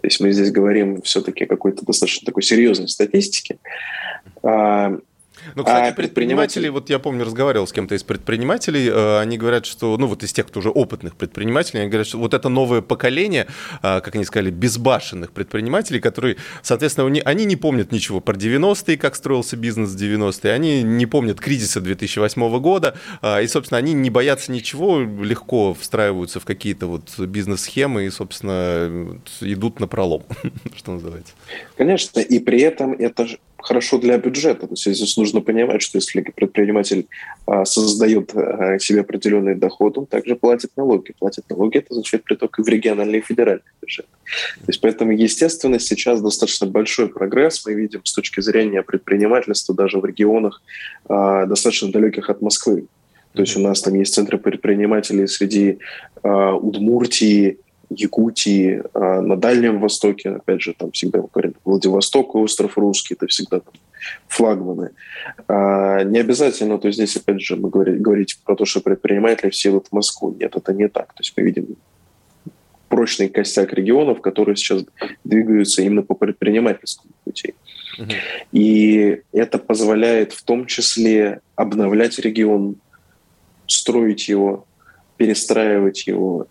То 0.00 0.06
есть 0.06 0.20
мы 0.20 0.32
здесь 0.32 0.50
говорим 0.50 1.02
все-таки 1.02 1.44
о 1.44 1.48
какой-то 1.48 1.84
достаточно 1.84 2.24
такой 2.24 2.42
серьезной 2.42 2.88
статистике. 2.88 3.58
А, 4.42 4.98
Ну, 5.54 5.64
кстати, 5.64 5.92
а 5.92 5.94
предприниматели, 5.94 6.68
вот 6.68 6.90
я 6.90 6.98
помню, 6.98 7.24
разговаривал 7.24 7.66
с 7.66 7.72
кем-то 7.72 7.94
из 7.94 8.02
предпринимателей, 8.02 8.88
э, 8.88 9.18
они 9.20 9.38
говорят, 9.38 9.66
что, 9.66 9.96
ну, 9.96 10.06
вот 10.06 10.22
из 10.22 10.32
тех, 10.32 10.46
кто 10.46 10.60
уже 10.60 10.70
опытных 10.70 11.16
предпринимателей, 11.16 11.80
они 11.80 11.88
говорят, 11.88 12.06
что 12.06 12.18
вот 12.18 12.34
это 12.34 12.48
новое 12.48 12.80
поколение, 12.80 13.46
э, 13.82 14.00
как 14.00 14.14
они 14.14 14.24
сказали, 14.24 14.50
безбашенных 14.50 15.32
предпринимателей, 15.32 16.00
которые, 16.00 16.36
соответственно, 16.62 17.20
они 17.24 17.44
не 17.44 17.56
помнят 17.56 17.92
ничего 17.92 18.20
про 18.20 18.36
90-е, 18.36 18.96
как 18.96 19.16
строился 19.16 19.56
бизнес 19.56 19.90
в 19.90 19.96
90-е, 19.96 20.52
они 20.52 20.82
не 20.82 21.06
помнят 21.06 21.40
кризиса 21.40 21.80
2008 21.80 22.58
года, 22.60 22.96
э, 23.22 23.44
и, 23.44 23.46
собственно, 23.46 23.78
они 23.78 23.92
не 23.92 24.10
боятся 24.10 24.52
ничего, 24.52 25.00
легко 25.00 25.74
встраиваются 25.74 26.40
в 26.40 26.44
какие-то 26.44 26.86
вот 26.86 27.18
бизнес-схемы 27.18 28.06
и, 28.06 28.10
собственно, 28.10 29.18
идут 29.40 29.80
на 29.80 29.86
пролом, 29.86 30.24
что 30.76 30.92
называется. 30.92 31.32
Конечно, 31.76 32.20
и 32.20 32.38
при 32.38 32.60
этом 32.60 32.92
это 32.92 33.26
хорошо 33.62 33.98
для 33.98 34.18
бюджета. 34.18 34.66
То 34.66 34.74
есть 34.74 34.84
здесь 34.84 35.16
нужно 35.16 35.40
понимать, 35.40 35.82
что 35.82 35.98
если 35.98 36.20
предприниматель 36.20 37.06
а, 37.46 37.64
создает 37.64 38.34
а, 38.34 38.78
себе 38.78 39.00
определенный 39.00 39.54
доход, 39.54 39.98
он 39.98 40.06
также 40.06 40.36
платит 40.36 40.70
налоги. 40.76 41.14
Платит 41.18 41.48
налоги, 41.50 41.78
это 41.78 41.88
означает 41.90 42.24
приток 42.24 42.58
и 42.58 42.62
в 42.62 42.68
региональный 42.68 43.18
и 43.18 43.22
федеральный 43.22 43.62
бюджет. 43.80 44.06
То 44.60 44.66
есть 44.68 44.80
поэтому, 44.80 45.12
естественно, 45.12 45.78
сейчас 45.78 46.20
достаточно 46.20 46.66
большой 46.66 47.08
прогресс 47.08 47.64
мы 47.66 47.74
видим 47.74 48.04
с 48.04 48.12
точки 48.12 48.40
зрения 48.40 48.82
предпринимательства 48.82 49.74
даже 49.74 49.98
в 49.98 50.04
регионах, 50.04 50.62
а, 51.08 51.46
достаточно 51.46 51.90
далеких 51.90 52.30
от 52.30 52.42
Москвы. 52.42 52.86
То 53.32 53.42
есть 53.42 53.56
у 53.56 53.60
нас 53.60 53.80
там 53.80 53.94
есть 53.94 54.12
центры 54.14 54.38
предпринимателей 54.38 55.28
среди 55.28 55.78
Удмуртии, 56.22 57.58
Якутии, 57.90 58.82
а 58.94 59.20
на 59.20 59.36
Дальнем 59.36 59.80
Востоке, 59.80 60.30
опять 60.30 60.62
же, 60.62 60.74
там 60.74 60.92
всегда 60.92 61.20
говорят 61.20 61.54
Владивосток, 61.64 62.34
остров 62.36 62.78
Русский, 62.78 63.14
это 63.14 63.26
всегда 63.26 63.60
там 63.60 63.74
флагманы. 64.28 64.90
А 65.48 66.02
не 66.04 66.20
обязательно, 66.20 66.78
то 66.78 66.86
есть 66.86 66.98
здесь, 66.98 67.16
опять 67.16 67.40
же, 67.40 67.56
мы 67.56 67.68
говорим, 67.68 68.00
говорите 68.00 68.36
про 68.44 68.54
то, 68.54 68.64
что 68.64 68.80
предприниматели 68.80 69.50
все 69.50 69.70
идут 69.70 69.88
в 69.88 69.92
Москву. 69.92 70.34
Нет, 70.38 70.56
это 70.56 70.72
не 70.72 70.88
так. 70.88 71.08
То 71.08 71.20
есть 71.20 71.32
мы 71.36 71.42
видим 71.42 71.76
прочный 72.88 73.28
костяк 73.28 73.72
регионов, 73.72 74.20
которые 74.20 74.56
сейчас 74.56 74.84
двигаются 75.24 75.82
именно 75.82 76.02
по 76.02 76.14
предпринимательскому 76.14 77.12
пути. 77.24 77.54
И 78.52 79.22
это 79.32 79.58
позволяет 79.58 80.32
в 80.32 80.42
том 80.42 80.66
числе 80.66 81.40
обновлять 81.54 82.18
регион, 82.18 82.76
строить 83.66 84.28
его, 84.28 84.66
перестраивать 85.16 86.06
его 86.06 86.46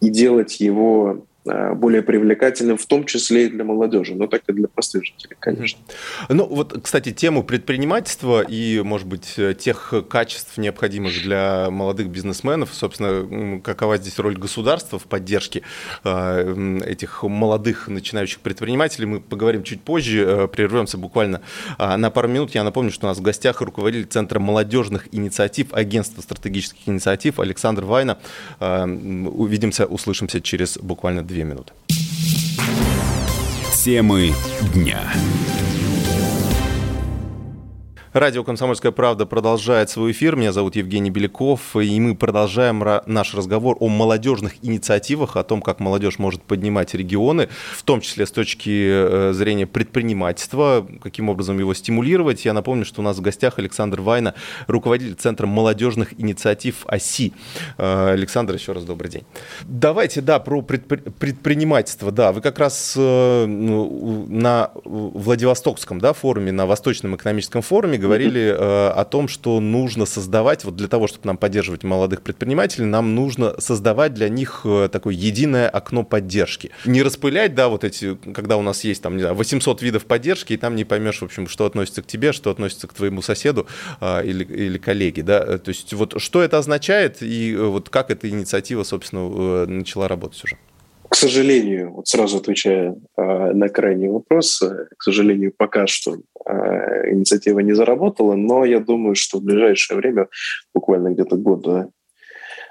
и 0.00 0.08
делать 0.08 0.60
его 0.60 1.26
более 1.44 2.02
привлекательным, 2.02 2.76
в 2.76 2.86
том 2.86 3.04
числе 3.04 3.46
и 3.46 3.48
для 3.48 3.64
молодежи, 3.64 4.14
но 4.14 4.26
так 4.26 4.42
и 4.48 4.52
для 4.52 4.68
простых 4.68 5.04
жителей, 5.04 5.36
конечно. 5.38 5.80
Ну 6.28 6.44
вот, 6.44 6.78
кстати, 6.82 7.12
тему 7.12 7.42
предпринимательства 7.42 8.42
и, 8.42 8.80
может 8.82 9.06
быть, 9.06 9.38
тех 9.58 9.94
качеств, 10.08 10.58
необходимых 10.58 11.22
для 11.22 11.70
молодых 11.70 12.08
бизнесменов, 12.08 12.74
собственно, 12.74 13.60
какова 13.60 13.96
здесь 13.96 14.18
роль 14.18 14.36
государства 14.36 14.98
в 14.98 15.04
поддержке 15.04 15.62
э, 16.04 16.78
этих 16.84 17.22
молодых 17.22 17.88
начинающих 17.88 18.40
предпринимателей, 18.40 19.06
мы 19.06 19.20
поговорим 19.20 19.62
чуть 19.62 19.82
позже, 19.82 20.24
э, 20.26 20.48
прервемся 20.48 20.98
буквально 20.98 21.40
на 21.78 22.10
пару 22.10 22.28
минут. 22.28 22.54
Я 22.54 22.64
напомню, 22.64 22.92
что 22.92 23.06
у 23.06 23.08
нас 23.08 23.18
в 23.18 23.22
гостях 23.22 23.60
руководитель 23.62 24.06
Центра 24.06 24.38
молодежных 24.40 25.08
инициатив, 25.12 25.72
Агентства 25.72 26.20
стратегических 26.20 26.86
инициатив 26.86 27.40
Александр 27.40 27.84
Вайна. 27.84 28.18
Увидимся, 28.60 29.86
услышимся 29.86 30.40
через 30.40 30.78
буквально 30.78 31.22
две 31.30 31.44
минуты. 31.44 31.72
Темы 33.82 34.34
дня. 34.74 35.00
Радио 38.12 38.42
«Комсомольская 38.42 38.90
правда» 38.90 39.24
продолжает 39.24 39.88
свой 39.88 40.10
эфир. 40.10 40.34
Меня 40.34 40.50
зовут 40.50 40.74
Евгений 40.74 41.10
Беляков, 41.10 41.76
и 41.76 42.00
мы 42.00 42.16
продолжаем 42.16 42.84
наш 43.06 43.34
разговор 43.34 43.76
о 43.78 43.86
молодежных 43.86 44.54
инициативах, 44.64 45.36
о 45.36 45.44
том, 45.44 45.62
как 45.62 45.78
молодежь 45.78 46.18
может 46.18 46.42
поднимать 46.42 46.92
регионы, 46.92 47.48
в 47.72 47.84
том 47.84 48.00
числе 48.00 48.26
с 48.26 48.32
точки 48.32 48.88
э, 48.90 49.32
зрения 49.32 49.64
предпринимательства, 49.64 50.88
каким 51.00 51.28
образом 51.28 51.60
его 51.60 51.72
стимулировать. 51.72 52.44
Я 52.44 52.52
напомню, 52.52 52.84
что 52.84 53.00
у 53.00 53.04
нас 53.04 53.16
в 53.16 53.20
гостях 53.20 53.60
Александр 53.60 54.00
Вайна, 54.00 54.34
руководитель 54.66 55.14
Центра 55.14 55.46
молодежных 55.46 56.20
инициатив 56.20 56.86
ОСИ. 56.88 57.32
Э, 57.78 58.10
Александр, 58.14 58.54
еще 58.54 58.72
раз 58.72 58.82
добрый 58.82 59.12
день. 59.12 59.22
Давайте, 59.62 60.20
да, 60.20 60.40
про 60.40 60.62
предпринимательство. 60.62 62.10
Да, 62.10 62.32
вы 62.32 62.40
как 62.40 62.58
раз 62.58 62.92
э, 62.96 63.46
ну, 63.46 64.26
на 64.28 64.72
Владивостокском 64.82 66.00
да, 66.00 66.12
форуме, 66.12 66.50
на 66.50 66.66
Восточном 66.66 67.14
экономическом 67.14 67.62
форуме 67.62 67.99
говорили 68.00 68.40
э, 68.40 68.88
о 68.88 69.04
том, 69.04 69.28
что 69.28 69.60
нужно 69.60 70.06
создавать, 70.06 70.64
вот 70.64 70.76
для 70.76 70.88
того, 70.88 71.06
чтобы 71.06 71.26
нам 71.26 71.36
поддерживать 71.36 71.84
молодых 71.84 72.22
предпринимателей, 72.22 72.86
нам 72.86 73.14
нужно 73.14 73.60
создавать 73.60 74.14
для 74.14 74.28
них 74.28 74.62
э, 74.64 74.88
такое 74.90 75.14
единое 75.14 75.68
окно 75.68 76.02
поддержки. 76.02 76.70
Не 76.84 77.02
распылять, 77.02 77.54
да, 77.54 77.68
вот 77.68 77.84
эти, 77.84 78.16
когда 78.34 78.56
у 78.56 78.62
нас 78.62 78.82
есть 78.84 79.02
там, 79.02 79.16
не 79.16 79.22
знаю, 79.22 79.36
800 79.36 79.82
видов 79.82 80.06
поддержки, 80.06 80.54
и 80.54 80.56
там 80.56 80.74
не 80.74 80.84
поймешь, 80.84 81.20
в 81.20 81.24
общем, 81.24 81.46
что 81.46 81.66
относится 81.66 82.02
к 82.02 82.06
тебе, 82.06 82.32
что 82.32 82.50
относится 82.50 82.88
к 82.88 82.94
твоему 82.94 83.22
соседу 83.22 83.66
э, 84.00 84.26
или, 84.26 84.44
или 84.44 84.78
коллеге, 84.78 85.22
да. 85.22 85.58
То 85.58 85.68
есть 85.68 85.92
вот 85.92 86.20
что 86.20 86.42
это 86.42 86.58
означает 86.58 87.18
и 87.20 87.54
вот 87.56 87.88
как 87.90 88.10
эта 88.10 88.28
инициатива, 88.28 88.82
собственно, 88.82 89.66
начала 89.66 90.08
работать 90.08 90.42
уже? 90.44 90.56
К 91.10 91.16
сожалению, 91.16 91.92
вот 91.92 92.06
сразу 92.06 92.36
отвечая 92.38 92.94
э, 93.16 93.52
на 93.52 93.68
крайний 93.68 94.08
вопрос, 94.08 94.62
э, 94.62 94.86
к 94.96 95.02
сожалению, 95.02 95.52
пока 95.56 95.88
что 95.88 96.18
э, 96.46 97.12
инициатива 97.12 97.58
не 97.58 97.72
заработала, 97.72 98.36
но 98.36 98.64
я 98.64 98.78
думаю, 98.78 99.16
что 99.16 99.38
в 99.38 99.42
ближайшее 99.42 99.96
время, 99.96 100.28
буквально 100.72 101.08
где-то 101.08 101.34
года 101.34 101.90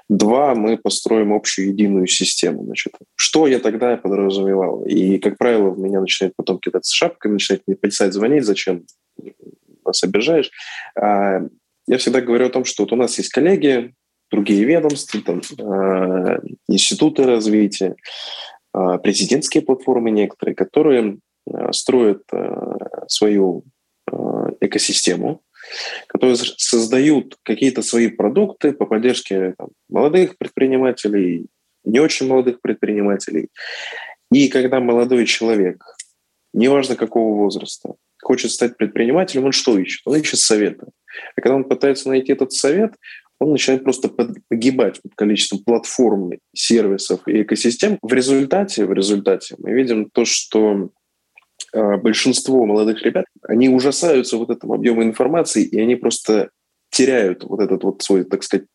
два, 0.08 0.54
мы 0.54 0.78
построим 0.78 1.34
общую 1.34 1.68
единую 1.68 2.06
систему. 2.06 2.64
Значит, 2.64 2.94
что 3.14 3.46
я 3.46 3.58
тогда 3.58 3.98
подразумевал? 3.98 4.84
И, 4.86 5.18
как 5.18 5.36
правило, 5.36 5.68
в 5.68 5.78
меня 5.78 6.00
начинает 6.00 6.34
потом 6.34 6.58
кидаться 6.60 6.96
шапками, 6.96 7.34
начинает 7.34 7.62
мне 7.66 7.76
писать, 7.76 8.14
звонить, 8.14 8.46
зачем 8.46 8.86
нас 9.84 10.02
обижаешь. 10.02 10.50
А, 10.98 11.42
я 11.86 11.98
всегда 11.98 12.22
говорю 12.22 12.46
о 12.46 12.50
том, 12.50 12.64
что 12.64 12.84
вот 12.84 12.92
у 12.92 12.96
нас 12.96 13.18
есть 13.18 13.30
коллеги, 13.30 13.92
другие 14.30 14.64
ведомства, 14.64 15.20
там, 15.20 15.40
э, 15.40 16.38
институты 16.68 17.24
развития, 17.24 17.96
э, 18.74 18.98
президентские 19.02 19.62
платформы 19.62 20.10
некоторые, 20.10 20.54
которые 20.54 21.18
э, 21.46 21.72
строят 21.72 22.22
свою 23.08 23.64
экосистему, 24.60 25.42
которые 26.08 26.36
создают 26.36 27.36
какие-то 27.44 27.82
свои 27.82 28.08
продукты 28.08 28.72
по 28.72 28.86
поддержке 28.86 29.54
там, 29.56 29.68
молодых 29.88 30.36
предпринимателей, 30.36 31.46
не 31.84 32.00
очень 32.00 32.26
молодых 32.26 32.60
предпринимателей. 32.60 33.48
И 34.32 34.48
когда 34.48 34.80
молодой 34.80 35.26
человек, 35.26 35.84
неважно 36.52 36.96
какого 36.96 37.36
возраста, 37.36 37.94
хочет 38.22 38.50
стать 38.50 38.76
предпринимателем, 38.76 39.46
он 39.46 39.52
что 39.52 39.78
ищет? 39.78 40.02
Он 40.04 40.16
ищет 40.16 40.40
совета. 40.40 40.88
А 41.36 41.40
когда 41.40 41.56
он 41.56 41.64
пытается 41.64 42.08
найти 42.08 42.32
этот 42.32 42.52
совет, 42.52 42.94
он 43.40 43.52
начинает 43.52 43.82
просто 43.82 44.08
погибать 44.48 45.00
под 45.02 45.14
количеством 45.14 45.64
платформ, 45.64 46.32
сервисов 46.54 47.26
и 47.26 47.42
экосистем. 47.42 47.98
В 48.02 48.12
результате, 48.12 48.84
в 48.84 48.92
результате 48.92 49.56
мы 49.58 49.72
видим 49.72 50.10
то, 50.10 50.26
что 50.26 50.90
э, 51.72 51.96
большинство 51.96 52.66
молодых 52.66 53.02
ребят, 53.02 53.24
они 53.42 53.70
ужасаются 53.70 54.36
вот 54.36 54.50
этому 54.50 54.74
объему 54.74 55.02
информации, 55.02 55.64
и 55.64 55.80
они 55.80 55.96
просто 55.96 56.50
теряют 56.90 57.44
вот 57.44 57.60
этот 57.60 57.82
вот 57.82 58.02
свой, 58.02 58.24
так 58.24 58.42
сказать, 58.42 58.66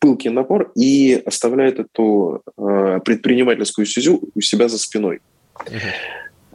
пылкий 0.00 0.30
напор 0.30 0.72
и 0.74 1.22
оставляют 1.24 1.78
эту 1.78 2.42
э, 2.56 3.00
предпринимательскую 3.04 3.86
сюзю 3.86 4.20
у 4.34 4.40
себя 4.40 4.68
за 4.68 4.78
спиной. 4.78 5.20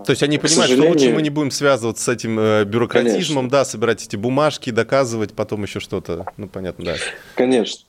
То 0.05 0.11
есть 0.11 0.23
они 0.23 0.37
понимают, 0.37 0.71
что 0.71 0.83
лучше 0.87 1.13
мы 1.13 1.21
не 1.21 1.29
будем 1.29 1.51
связываться 1.51 2.03
с 2.03 2.07
этим 2.09 2.39
э, 2.39 2.65
бюрократизмом, 2.65 3.45
Конечно. 3.45 3.49
да, 3.49 3.65
собирать 3.65 4.05
эти 4.05 4.15
бумажки, 4.15 4.69
доказывать, 4.71 5.33
потом 5.33 5.63
еще 5.63 5.79
что-то. 5.79 6.25
Ну, 6.37 6.47
понятно, 6.47 6.85
да. 6.85 6.95
Конечно. 7.35 7.85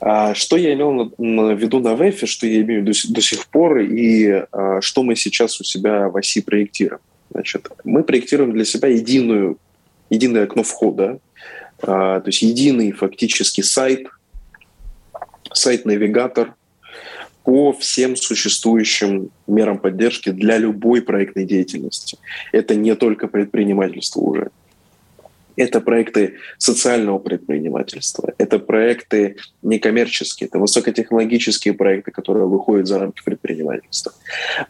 А, 0.00 0.34
что 0.34 0.56
я 0.56 0.74
имел 0.74 1.12
на, 1.18 1.52
виду 1.52 1.80
на 1.80 1.94
ВЭФе, 1.94 2.26
что 2.26 2.46
я 2.46 2.62
имею 2.62 2.82
до, 2.82 2.92
до 3.08 3.20
сих 3.20 3.46
пор, 3.48 3.80
и 3.80 4.44
а, 4.52 4.80
что 4.80 5.02
мы 5.02 5.16
сейчас 5.16 5.60
у 5.60 5.64
себя 5.64 6.08
в 6.08 6.16
оси 6.16 6.40
проектируем? 6.40 7.00
Значит, 7.30 7.68
мы 7.84 8.04
проектируем 8.04 8.52
для 8.52 8.64
себя 8.64 8.88
единую, 8.88 9.58
единое 10.10 10.44
окно 10.44 10.62
входа, 10.62 11.18
а, 11.82 12.20
то 12.20 12.28
есть 12.28 12.42
единый 12.42 12.92
фактически 12.92 13.60
сайт, 13.60 14.06
сайт-навигатор, 15.52 16.54
по 17.44 17.72
всем 17.72 18.16
существующим 18.16 19.30
мерам 19.46 19.78
поддержки 19.78 20.30
для 20.30 20.56
любой 20.58 21.02
проектной 21.02 21.44
деятельности. 21.44 22.18
Это 22.52 22.74
не 22.74 22.94
только 22.94 23.28
предпринимательство 23.28 24.20
уже. 24.20 24.50
Это 25.56 25.80
проекты 25.80 26.38
социального 26.58 27.18
предпринимательства, 27.18 28.32
это 28.38 28.58
проекты 28.58 29.36
некоммерческие, 29.62 30.48
это 30.48 30.58
высокотехнологические 30.58 31.74
проекты, 31.74 32.10
которые 32.10 32.48
выходят 32.48 32.88
за 32.88 32.98
рамки 32.98 33.22
предпринимательства. 33.24 34.12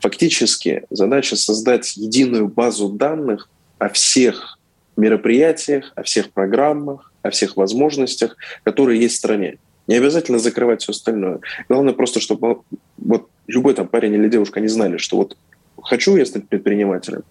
Фактически 0.00 0.82
задача 0.90 1.36
создать 1.36 1.96
единую 1.96 2.48
базу 2.48 2.90
данных 2.90 3.48
о 3.78 3.88
всех 3.88 4.58
мероприятиях, 4.96 5.90
о 5.96 6.02
всех 6.02 6.30
программах, 6.32 7.12
о 7.22 7.30
всех 7.30 7.56
возможностях, 7.56 8.36
которые 8.62 9.00
есть 9.00 9.14
в 9.14 9.18
стране. 9.18 9.56
Не 9.86 9.96
обязательно 9.96 10.38
закрывать 10.38 10.82
все 10.82 10.92
остальное. 10.92 11.40
Главное 11.68 11.94
просто, 11.94 12.20
чтобы 12.20 12.60
вот 12.96 13.28
любой 13.46 13.74
там 13.74 13.88
парень 13.88 14.14
или 14.14 14.28
девушка 14.28 14.60
не 14.60 14.68
знали, 14.68 14.96
что 14.96 15.16
вот 15.16 15.36
хочу 15.82 16.16
я 16.16 16.24
стать 16.26 16.48
предпринимателем. 16.48 17.22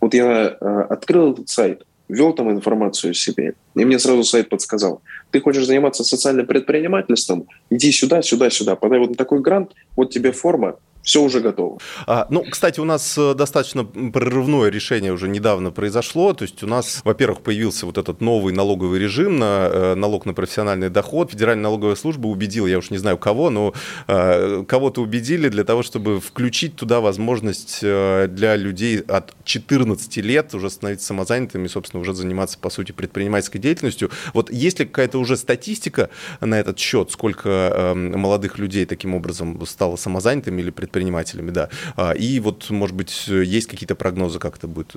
Вот 0.00 0.14
я 0.14 0.56
э, 0.60 0.80
открыл 0.90 1.32
этот 1.32 1.48
сайт, 1.48 1.84
ввел 2.08 2.34
там 2.34 2.50
информацию 2.50 3.14
себе, 3.14 3.54
и 3.74 3.84
мне 3.84 3.98
сразу 3.98 4.24
сайт 4.24 4.48
подсказал, 4.48 5.00
ты 5.30 5.40
хочешь 5.40 5.66
заниматься 5.66 6.04
социальным 6.04 6.46
предпринимательством, 6.46 7.46
иди 7.70 7.90
сюда, 7.90 8.22
сюда, 8.22 8.50
сюда, 8.50 8.76
подай 8.76 8.98
вот 8.98 9.16
такой 9.16 9.40
грант, 9.40 9.72
вот 9.96 10.10
тебе 10.10 10.32
форма, 10.32 10.76
все 11.02 11.20
уже 11.20 11.40
готово. 11.40 11.78
А, 12.06 12.26
ну, 12.30 12.44
кстати, 12.48 12.78
у 12.78 12.84
нас 12.84 13.18
э, 13.18 13.34
достаточно 13.34 13.84
прорывное 13.84 14.70
решение 14.70 15.12
уже 15.12 15.28
недавно 15.28 15.72
произошло. 15.72 16.32
То 16.32 16.44
есть 16.44 16.62
у 16.62 16.66
нас, 16.66 17.00
во-первых, 17.04 17.40
появился 17.40 17.86
вот 17.86 17.98
этот 17.98 18.20
новый 18.20 18.54
налоговый 18.54 19.00
режим 19.00 19.38
на 19.38 19.68
э, 19.72 19.94
налог 19.96 20.26
на 20.26 20.32
профессиональный 20.32 20.90
доход. 20.90 21.32
Федеральная 21.32 21.64
налоговая 21.64 21.96
служба 21.96 22.28
убедила, 22.28 22.68
я 22.68 22.78
уж 22.78 22.90
не 22.90 22.98
знаю 22.98 23.18
кого, 23.18 23.50
но 23.50 23.74
э, 24.06 24.64
кого-то 24.66 25.02
убедили 25.02 25.48
для 25.48 25.64
того, 25.64 25.82
чтобы 25.82 26.20
включить 26.20 26.76
туда 26.76 27.00
возможность 27.00 27.80
э, 27.82 28.28
для 28.28 28.54
людей 28.54 29.00
от 29.00 29.34
14 29.44 30.16
лет 30.18 30.54
уже 30.54 30.70
становиться 30.70 31.08
самозанятыми, 31.08 31.66
собственно, 31.66 32.00
уже 32.00 32.14
заниматься, 32.14 32.58
по 32.60 32.70
сути, 32.70 32.92
предпринимательской 32.92 33.58
деятельностью. 33.58 34.10
Вот 34.34 34.52
есть 34.52 34.78
ли 34.78 34.86
какая-то 34.86 35.18
уже 35.18 35.36
статистика 35.36 36.10
на 36.40 36.60
этот 36.60 36.78
счет, 36.78 37.10
сколько 37.10 37.48
э, 37.50 37.94
молодых 37.94 38.58
людей 38.58 38.86
таким 38.86 39.14
образом 39.16 39.66
стало 39.66 39.96
самозанятыми 39.96 40.60
или 40.60 40.70
предпринимателями? 40.70 40.91
Предпринимателями, 40.92 41.50
да. 41.50 41.68
А, 41.96 42.12
и 42.12 42.38
вот, 42.40 42.70
может 42.70 42.94
быть, 42.94 43.26
есть 43.26 43.66
какие-то 43.66 43.94
прогнозы, 43.94 44.38
как 44.38 44.58
это 44.58 44.68
будет 44.68 44.96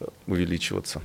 э, 0.00 0.04
увеличиваться? 0.26 1.02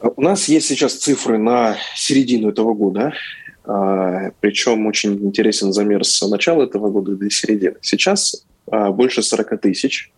У 0.00 0.22
нас 0.22 0.48
есть 0.48 0.66
сейчас 0.66 0.94
цифры 0.94 1.38
на 1.38 1.76
середину 1.94 2.48
этого 2.48 2.72
года, 2.74 3.12
а, 3.64 4.30
причем 4.40 4.86
очень 4.86 5.14
интересен 5.14 5.72
замер 5.72 6.04
с 6.04 6.26
начала 6.28 6.64
этого 6.64 6.90
года 6.90 7.16
до 7.16 7.30
середины. 7.30 7.76
Сейчас 7.82 8.44
а, 8.70 8.90
больше 8.90 9.22
40 9.22 9.60
тысяч 9.60 10.10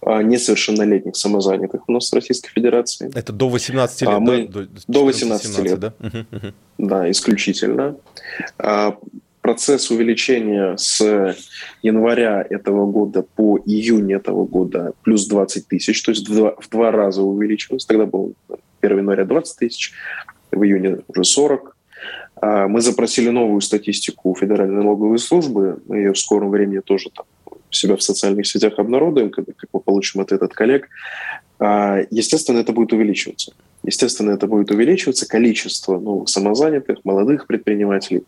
несовершеннолетних 0.00 1.16
самозанятых 1.16 1.88
у 1.88 1.92
нас 1.92 2.08
в 2.08 2.14
Российской 2.14 2.50
Федерации. 2.50 3.10
Это 3.14 3.32
до 3.32 3.48
18 3.48 4.02
лет, 4.02 4.18
мы, 4.20 4.46
да? 4.46 4.60
До, 4.60 4.68
до 4.86 5.04
18 5.04 5.46
17, 5.46 5.64
лет, 5.64 5.80
да? 5.80 5.92
Да, 6.78 7.10
исключительно 7.10 7.96
процесс 9.48 9.90
увеличения 9.90 10.76
с 10.76 11.34
января 11.82 12.46
этого 12.50 12.84
года 12.84 13.22
по 13.22 13.58
июнь 13.64 14.12
этого 14.12 14.44
года 14.44 14.92
плюс 15.02 15.26
20 15.26 15.66
тысяч, 15.66 16.02
то 16.02 16.10
есть 16.10 16.28
в 16.28 16.34
два, 16.34 16.54
в 16.60 16.68
два 16.68 16.90
раза 16.90 17.22
увеличилось. 17.22 17.86
Тогда 17.86 18.04
был 18.04 18.34
1 18.82 18.98
января 18.98 19.24
20 19.24 19.58
тысяч, 19.58 19.94
в 20.52 20.62
июне 20.62 20.98
уже 21.08 21.24
40. 21.24 21.76
А, 22.42 22.68
мы 22.68 22.82
запросили 22.82 23.30
новую 23.30 23.62
статистику 23.62 24.32
у 24.32 24.34
Федеральной 24.34 24.82
налоговой 24.82 25.18
службы. 25.18 25.80
Мы 25.88 25.96
ее 25.96 26.12
в 26.12 26.18
скором 26.18 26.50
времени 26.50 26.80
тоже 26.80 27.08
там 27.08 27.24
себя 27.70 27.96
в 27.96 28.02
социальных 28.02 28.46
сетях 28.46 28.74
обнародуем, 28.76 29.30
как, 29.30 29.46
как 29.46 29.70
мы 29.72 29.80
получим 29.80 30.20
ответ 30.20 30.42
от 30.42 30.52
коллег. 30.52 30.90
А, 31.58 32.00
естественно, 32.10 32.58
это 32.58 32.74
будет 32.74 32.92
увеличиваться. 32.92 33.54
Естественно, 33.82 34.32
это 34.32 34.46
будет 34.46 34.70
увеличиваться 34.70 35.26
количество 35.26 35.98
новых 35.98 36.28
самозанятых, 36.28 36.98
молодых 37.04 37.46
предпринимателей. 37.46 38.24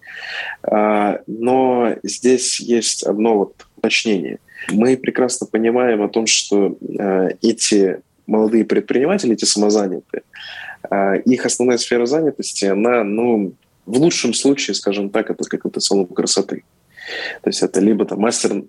А, 0.62 1.20
но 1.26 1.96
здесь 2.02 2.60
есть 2.60 3.02
одно 3.02 3.38
вот 3.38 3.66
уточнение. 3.76 4.38
Мы 4.70 4.96
прекрасно 4.96 5.46
понимаем 5.46 6.02
о 6.02 6.08
том, 6.08 6.26
что 6.26 6.78
а, 6.98 7.28
эти 7.42 8.00
молодые 8.26 8.64
предприниматели, 8.64 9.32
эти 9.32 9.44
самозанятые, 9.44 10.22
их 11.26 11.44
основная 11.44 11.78
сфера 11.78 12.06
занятости, 12.06 12.64
она, 12.64 13.04
ну, 13.04 13.54
в 13.86 13.98
лучшем 13.98 14.34
случае, 14.34 14.74
скажем 14.74 15.10
так, 15.10 15.30
это 15.30 15.44
как 15.44 15.70
то 15.72 15.80
салон 15.80 16.06
красоты. 16.06 16.62
То 17.42 17.48
есть 17.48 17.62
это 17.62 17.80
либо 17.80 18.04
там 18.04 18.20
мастер, 18.20 18.62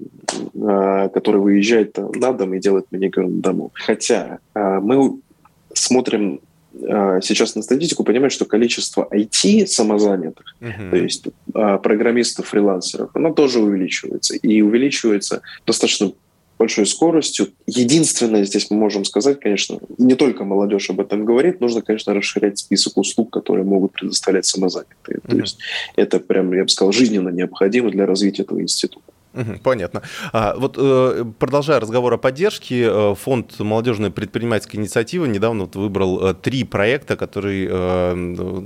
а, 0.62 1.10
который 1.10 1.42
выезжает 1.42 1.98
на 1.98 2.34
дом 2.34 2.54
и 2.54 2.60
делает 2.60 2.86
маникюр 2.92 3.28
на 3.28 3.42
дому. 3.42 3.72
Хотя 3.74 4.40
а, 4.54 4.80
мы 4.80 5.20
смотрим 5.74 6.40
а, 6.40 6.51
сейчас 6.74 7.56
на 7.56 7.62
статистику, 7.62 8.04
понимаем, 8.04 8.30
что 8.30 8.46
количество 8.46 9.08
IT 9.12 9.68
самозанятых, 9.68 10.56
uh-huh. 10.62 10.90
то 10.90 10.96
есть 10.96 11.26
программистов, 11.54 12.48
фрилансеров, 12.48 13.10
оно 13.14 13.34
тоже 13.34 13.60
увеличивается. 13.60 14.36
И 14.36 14.62
увеличивается 14.62 15.42
достаточно 15.66 16.14
большой 16.58 16.86
скоростью. 16.86 17.48
Единственное 17.66 18.46
здесь 18.46 18.70
мы 18.70 18.78
можем 18.78 19.04
сказать, 19.04 19.40
конечно, 19.40 19.80
не 19.98 20.14
только 20.14 20.44
молодежь 20.44 20.92
об 20.92 21.00
этом 21.00 21.26
говорит, 21.26 21.60
нужно, 21.60 21.82
конечно, 21.82 22.14
расширять 22.14 22.60
список 22.60 22.98
услуг, 22.98 23.32
которые 23.32 23.66
могут 23.66 23.94
предоставлять 23.94 24.46
самозанятые. 24.46 25.18
Mm-hmm. 25.18 25.30
То 25.30 25.38
есть 25.38 25.58
это 25.96 26.20
прям, 26.20 26.54
я 26.54 26.64
бы 26.64 26.70
сказал, 26.70 26.92
жизненно 26.92 27.30
необходимо 27.30 27.90
для 27.90 28.06
развития 28.06 28.44
этого 28.44 28.62
института. 28.62 29.11
Понятно. 29.64 30.02
А, 30.34 30.56
вот 30.58 30.76
э, 30.78 31.26
продолжая 31.40 31.80
разговор 31.80 32.14
о 32.14 32.18
поддержке, 32.18 32.84
э, 32.84 33.16
фонд 33.16 33.60
молодежной 33.60 34.12
предпринимательской 34.12 34.76
инициативы 34.78 35.28
недавно 35.28 35.64
вот 35.64 35.76
выбрал 35.76 36.28
э, 36.28 36.34
три 36.34 36.64
проекта, 36.64 37.16
которые, 37.16 37.70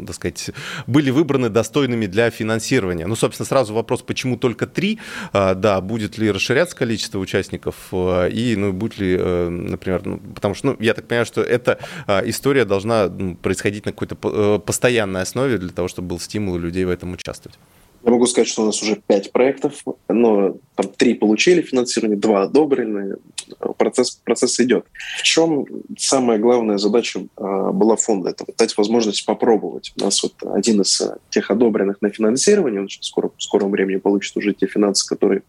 так 0.05 0.15
сказать, 0.15 0.51
были 0.87 1.11
выбраны 1.11 1.49
достойными 1.49 2.07
для 2.07 2.29
финансирования. 2.29 3.05
Ну, 3.05 3.15
собственно, 3.15 3.45
сразу 3.45 3.73
вопрос, 3.73 4.01
почему 4.01 4.37
только 4.37 4.65
три? 4.65 4.99
А, 5.33 5.53
да, 5.53 5.81
будет 5.81 6.17
ли 6.17 6.31
расширяться 6.31 6.75
количество 6.75 7.19
участников 7.19 7.75
и, 7.91 8.55
ну, 8.57 8.73
будет 8.73 8.97
ли, 8.97 9.17
например, 9.17 10.05
ну, 10.05 10.19
потому 10.33 10.55
что, 10.55 10.67
ну, 10.67 10.77
я 10.79 10.93
так 10.93 11.07
понимаю, 11.07 11.25
что 11.25 11.41
эта 11.41 11.79
история 12.07 12.65
должна 12.65 13.09
происходить 13.41 13.85
на 13.85 13.91
какой-то 13.91 14.59
постоянной 14.59 15.21
основе 15.21 15.57
для 15.57 15.69
того, 15.69 15.87
чтобы 15.87 16.09
был 16.09 16.19
стимул 16.19 16.55
у 16.55 16.59
людей 16.59 16.85
в 16.85 16.89
этом 16.89 17.13
участвовать. 17.13 17.57
Я 18.05 18.11
могу 18.11 18.27
сказать, 18.27 18.47
что 18.47 18.61
у 18.61 18.65
нас 18.65 18.83
уже 18.83 18.97
пять 18.97 19.31
проектов, 19.31 19.83
но 20.07 20.57
там 20.75 20.87
три 20.95 21.15
получили 21.15 21.63
финансирование, 21.63 22.19
два 22.19 22.43
одобрены. 22.43 23.15
Процесс, 23.77 24.11
процесс 24.23 24.59
идет. 24.59 24.85
В 25.19 25.23
чем 25.23 25.65
самая 25.97 26.37
главная 26.37 26.77
задача 26.77 27.21
э, 27.21 27.69
была 27.73 27.95
фонда? 27.95 28.29
Это 28.29 28.45
дать 28.55 28.77
возможность 28.77 29.25
попробовать. 29.25 29.91
У 29.99 30.03
нас 30.03 30.21
вот 30.21 30.33
один 30.53 30.81
из 30.81 31.01
тех 31.31 31.49
одобренных 31.49 31.99
на 32.01 32.09
финансирование, 32.09 32.81
он 32.81 32.89
скоро, 32.89 33.31
в 33.35 33.41
скором 33.41 33.71
времени 33.71 33.97
получит 33.97 34.37
уже 34.37 34.53
те 34.53 34.67
финансы, 34.67 35.07
которые 35.07 35.41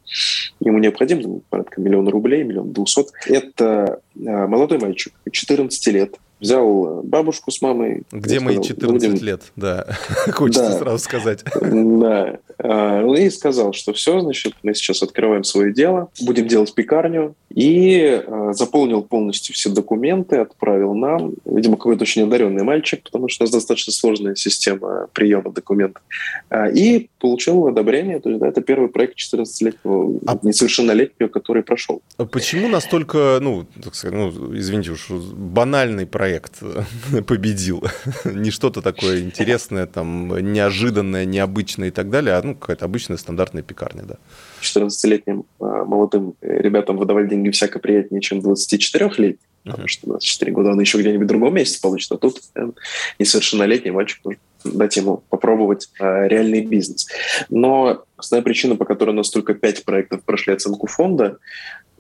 ему 0.61 0.79
необходимы, 0.79 1.23
там, 1.23 1.41
порядка 1.51 1.81
миллиона 1.83 2.11
рублей, 2.11 2.43
миллион 2.43 2.73
двухсот. 2.73 3.11
Это 3.27 4.01
э, 4.15 4.47
молодой 4.47 4.79
мальчик, 4.79 5.13
14 5.31 5.87
лет, 5.89 6.17
взял 6.41 7.03
бабушку 7.03 7.51
с 7.51 7.61
мамой. 7.63 8.03
Где 8.13 8.41
мои 8.41 8.63
14 8.63 9.11
будем... 9.11 9.25
лет, 9.25 9.43
да, 9.57 9.87
хочется 10.33 10.71
да. 10.71 10.79
сразу 10.79 10.99
сказать. 10.99 11.45
Да, 11.61 12.39
а, 12.59 13.03
и 13.17 13.31
сказал, 13.31 13.73
что 13.73 13.93
все, 13.93 14.21
значит, 14.21 14.55
мы 14.63 14.75
сейчас 14.75 15.03
открываем 15.03 15.45
свое 15.45 15.73
дело, 15.73 16.11
будем 16.21 16.47
делать 16.47 16.75
пекарню, 16.75 17.35
и 17.55 18.23
а, 18.27 18.53
заполнил 18.53 19.03
полностью 19.03 19.55
все 19.55 19.71
документы, 19.71 20.37
отправил 20.37 20.95
нам. 20.95 21.35
Видимо, 21.45 21.77
какой-то 21.77 22.03
очень 22.03 22.23
одаренный 22.23 22.65
мальчик, 22.65 23.03
потому 23.03 23.29
что 23.29 23.43
у 23.43 23.45
нас 23.45 23.53
достаточно 23.53 23.93
сложная 23.93 24.35
система 24.35 25.09
приема 25.13 25.53
документов. 25.53 26.03
А, 26.51 26.69
и 26.69 27.09
получил 27.19 27.67
одобрение, 27.67 28.21
то 28.21 28.29
есть 28.29 28.41
да, 28.41 28.49
это 28.49 28.61
первый 28.61 28.89
проект 28.89 29.17
14-летнего, 29.19 30.21
а... 30.27 30.39
несовершеннолетнего, 30.43 31.29
который 31.29 31.63
прошел. 31.63 32.03
Почему 32.31 32.69
настолько, 32.69 33.39
ну, 33.41 33.67
так 33.83 33.95
сказать, 33.95 34.17
ну, 34.17 34.55
извините 34.57 34.93
уж, 34.93 35.09
банальный 35.11 36.07
проект 36.07 36.26
проект 36.27 36.61
победил. 37.27 37.85
Не 38.25 38.51
что-то 38.51 38.83
такое 38.83 39.21
интересное, 39.21 39.87
там, 39.87 40.29
неожиданное, 40.53 41.25
необычное 41.25 41.89
и 41.89 41.91
так 41.91 42.11
далее, 42.11 42.35
а 42.35 42.43
ну, 42.43 42.55
какая-то 42.55 42.85
обычная 42.85 43.17
стандартная 43.17 43.63
пекарня, 43.63 44.03
да. 44.03 44.17
14-летним 44.61 45.45
а, 45.61 45.85
молодым 45.85 46.35
ребятам 46.41 46.97
выдавать 46.97 47.29
деньги 47.29 47.51
всяко 47.51 47.79
приятнее, 47.79 48.21
чем 48.21 48.41
24-летним, 48.41 49.39
потому 49.65 49.89
что 49.89 50.07
24 50.07 50.53
года 50.53 50.71
он 50.71 50.81
еще 50.81 50.99
где-нибудь 50.99 51.27
в 51.27 51.29
другом 51.29 51.55
месте 51.55 51.81
получит, 51.81 52.11
а 52.13 52.17
тут 52.17 52.41
э, 52.57 52.71
несовершеннолетний 53.19 53.93
мальчик 53.93 54.21
нужно 54.25 54.41
дать 54.65 54.97
ему 54.97 55.23
попробовать 55.29 55.89
э, 56.01 56.29
реальный 56.29 56.65
бизнес. 56.65 57.07
Но 57.51 58.05
основная 58.17 58.43
причина, 58.43 58.75
по 58.75 58.85
которой 58.85 59.11
у 59.11 59.15
нас 59.15 59.31
только 59.31 59.55
5 59.55 59.85
проектов 59.85 60.23
прошли 60.25 60.55
оценку 60.55 60.89
фонда 60.89 61.39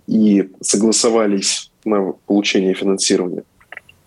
и 0.09 0.51
согласовались 0.61 1.71
на 1.85 2.13
получение 2.27 2.75
финансирования, 2.75 3.45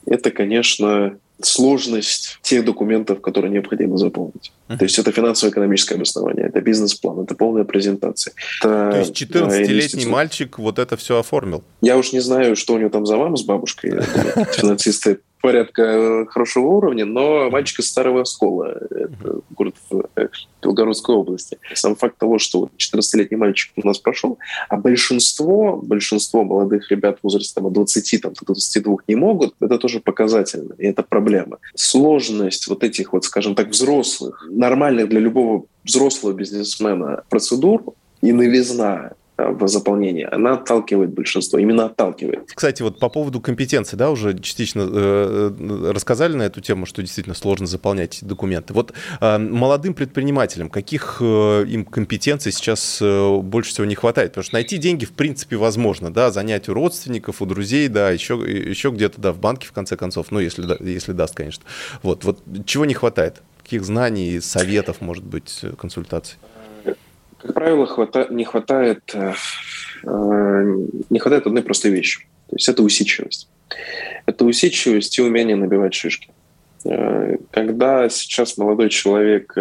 это, 0.10 0.32
конечно, 0.32 1.17
сложность 1.41 2.39
тех 2.41 2.65
документов, 2.65 3.22
которые 3.22 3.52
необходимо 3.52 3.98
заполнить. 3.98 4.52
Uh-huh. 4.67 4.78
То 4.78 4.84
есть 4.84 5.00
это 5.00 5.12
финансово-экономическое 5.12 5.95
обоснование, 5.95 6.48
это 6.48 6.60
бизнес-план, 6.62 7.22
это 7.22 7.36
полная 7.36 7.63
презентация. 7.63 8.34
Это, 8.62 8.91
То 8.91 9.00
есть 9.00 9.22
14-летний 9.22 10.06
мальчик 10.06 10.60
вот 10.60 10.80
это 10.80 10.98
все 10.98 11.17
оформил? 11.17 11.63
Я 11.82 11.98
уж 11.98 12.12
не 12.12 12.19
знаю, 12.19 12.56
что 12.56 12.74
у 12.74 12.78
него 12.78 12.89
там 12.89 13.06
за 13.06 13.17
мама 13.17 13.38
с 13.38 13.43
бабушкой. 13.43 13.91
Финансисты 14.54 15.19
порядка 15.41 15.82
э, 15.82 16.25
хорошего 16.28 16.67
уровня, 16.67 17.06
но 17.06 17.49
мальчик 17.49 17.80
из 17.80 17.88
Старого 17.88 18.21
Оскола, 18.21 18.78
это 18.89 19.41
город 19.52 19.75
в 19.89 20.04
э, 20.15 20.28
Белгородской 20.62 21.15
области. 21.15 21.58
Сам 21.73 21.95
факт 21.95 22.17
того, 22.17 22.39
что 22.39 22.69
14-летний 22.78 23.38
мальчик 23.38 23.71
у 23.75 23.88
нас 23.88 23.97
прошел, 23.99 24.38
а 24.67 24.78
большинство, 24.78 25.78
большинство 25.78 26.43
молодых 26.43 26.89
ребят 26.91 27.19
в 27.19 27.23
возрасте 27.23 27.54
там, 27.56 27.67
от 27.67 27.73
20 27.73 28.21
там, 28.21 28.34
до 28.34 28.45
22 28.54 28.97
не 29.08 29.15
могут, 29.15 29.56
это 29.60 29.78
тоже 29.78 29.99
показательно, 29.99 30.73
и 30.78 30.86
это 30.86 31.04
проблема. 31.04 31.58
Сложность 31.75 32.67
вот 32.67 32.84
этих 32.84 33.13
вот, 33.13 33.25
скажем 33.25 33.56
так, 33.56 33.69
взрослых, 33.69 34.45
нормальных 34.49 35.10
для 35.10 35.19
любого 35.19 35.65
взрослого 35.84 36.34
бизнесмена 36.34 37.23
процедур 37.30 37.84
и 38.21 38.32
новизна 38.32 39.12
Э, 39.12 39.18
в 39.47 39.67
заполнении, 39.67 40.28
она 40.30 40.54
отталкивает 40.54 41.13
большинство, 41.13 41.60
именно 41.60 41.86
отталкивает. 41.86 42.52
Кстати, 42.54 42.82
вот 42.82 42.99
по 42.99 43.10
поводу 43.10 43.39
компетенции, 43.39 43.95
да, 43.95 44.12
уже 44.12 44.38
частично 44.39 44.82
э, 44.82 45.52
э, 45.58 45.91
рассказали 45.91 46.36
на 46.36 46.43
эту 46.43 46.62
тему, 46.62 46.86
что 46.86 47.02
действительно 47.02 47.36
сложно 47.36 47.67
заполнять 47.67 48.19
документы. 48.21 48.73
Вот 48.73 48.93
э, 49.21 49.38
молодым 49.38 49.93
предпринимателям 49.93 50.69
каких 50.69 51.17
э, 51.21 51.65
им 51.67 51.86
компетенций 51.86 52.52
сейчас 52.52 52.99
э, 53.02 53.38
больше 53.38 53.71
всего 53.71 53.86
не 53.86 53.95
хватает? 53.95 54.32
Потому 54.32 54.43
что 54.43 54.56
найти 54.56 54.78
деньги 54.78 55.06
в 55.06 55.12
принципе 55.12 55.58
возможно, 55.58 56.12
да, 56.12 56.32
занять 56.32 56.69
у 56.69 56.73
родственников, 56.73 57.41
у 57.41 57.45
друзей, 57.45 57.88
да, 57.88 58.12
еще, 58.12 58.36
еще 58.36 58.89
где-то, 58.89 59.21
да, 59.21 59.32
в 59.32 59.39
банке 59.39 59.67
в 59.67 59.71
конце 59.71 59.95
концов, 59.95 60.28
ну, 60.32 60.39
если, 60.39 60.65
если 60.88 61.13
даст, 61.13 61.36
конечно. 61.36 61.63
Вот, 62.04 62.23
вот 62.23 62.41
чего 62.65 62.86
не 62.86 62.93
хватает? 62.93 63.41
Каких 63.62 63.84
знаний, 63.84 64.39
советов, 64.39 65.02
может 65.02 65.23
быть, 65.23 65.62
консультаций? 65.78 66.38
Как 67.41 67.54
правило, 67.54 67.86
хвата... 67.86 68.28
не 68.30 68.43
хватает 68.43 68.99
э, 69.13 69.34
э, 70.04 70.75
не 71.10 71.19
хватает 71.19 71.47
одной 71.47 71.63
простой 71.63 71.91
вещи. 71.91 72.28
То 72.49 72.56
есть 72.56 72.67
это 72.67 72.84
усидчивость. 72.84 73.47
Это 74.25 74.45
усидчивость 74.45 75.17
и 75.17 75.21
умение 75.21 75.56
набивать 75.56 75.93
шишки. 75.93 76.30
Э, 76.86 77.38
когда 77.52 78.10
сейчас 78.10 78.58
молодой 78.58 78.89
человек 78.89 79.56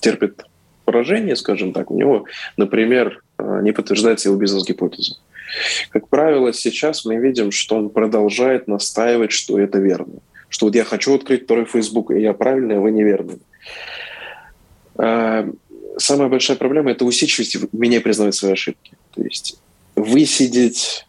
терпит 0.00 0.44
поражение, 0.84 1.36
скажем 1.36 1.72
так, 1.72 1.90
у 1.90 1.96
него, 1.96 2.24
например, 2.56 3.22
не 3.38 3.72
подтверждается 3.72 4.28
его 4.28 4.38
бизнес-гипотеза. 4.38 5.16
Как 5.90 6.08
правило, 6.08 6.52
сейчас 6.52 7.04
мы 7.04 7.16
видим, 7.16 7.52
что 7.52 7.76
он 7.76 7.90
продолжает 7.90 8.66
настаивать, 8.66 9.30
что 9.30 9.58
это 9.58 9.78
верно. 9.78 10.14
Что 10.48 10.66
вот 10.66 10.74
я 10.74 10.84
хочу 10.84 11.14
открыть 11.14 11.44
второй 11.44 11.66
Facebook, 11.66 12.10
и 12.10 12.20
я 12.20 12.32
правильный, 12.32 12.78
а 12.78 12.80
вы 12.80 12.90
неверный 12.90 13.38
самая 15.98 16.28
большая 16.28 16.56
проблема– 16.56 16.90
это 16.92 17.04
усидчивость 17.04 17.56
меня 17.72 18.00
признавать 18.00 18.34
свои 18.34 18.52
ошибки. 18.52 18.92
То 19.14 19.22
есть 19.22 19.58
высидеть 19.96 21.06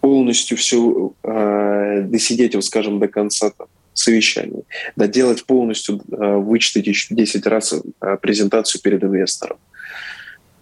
полностью 0.00 0.56
все, 0.56 1.12
э, 1.22 2.02
досидеть, 2.02 2.54
вот, 2.54 2.64
скажем, 2.64 2.98
до 2.98 3.08
конца 3.08 3.50
там, 3.50 3.68
совещания, 3.94 4.62
доделать 4.96 5.44
полностью, 5.44 6.00
э, 6.10 6.36
вычитать 6.36 6.86
еще 6.86 7.14
10 7.14 7.46
раз 7.46 7.74
э, 7.74 8.16
презентацию 8.20 8.82
перед 8.82 9.04
инвестором. 9.04 9.58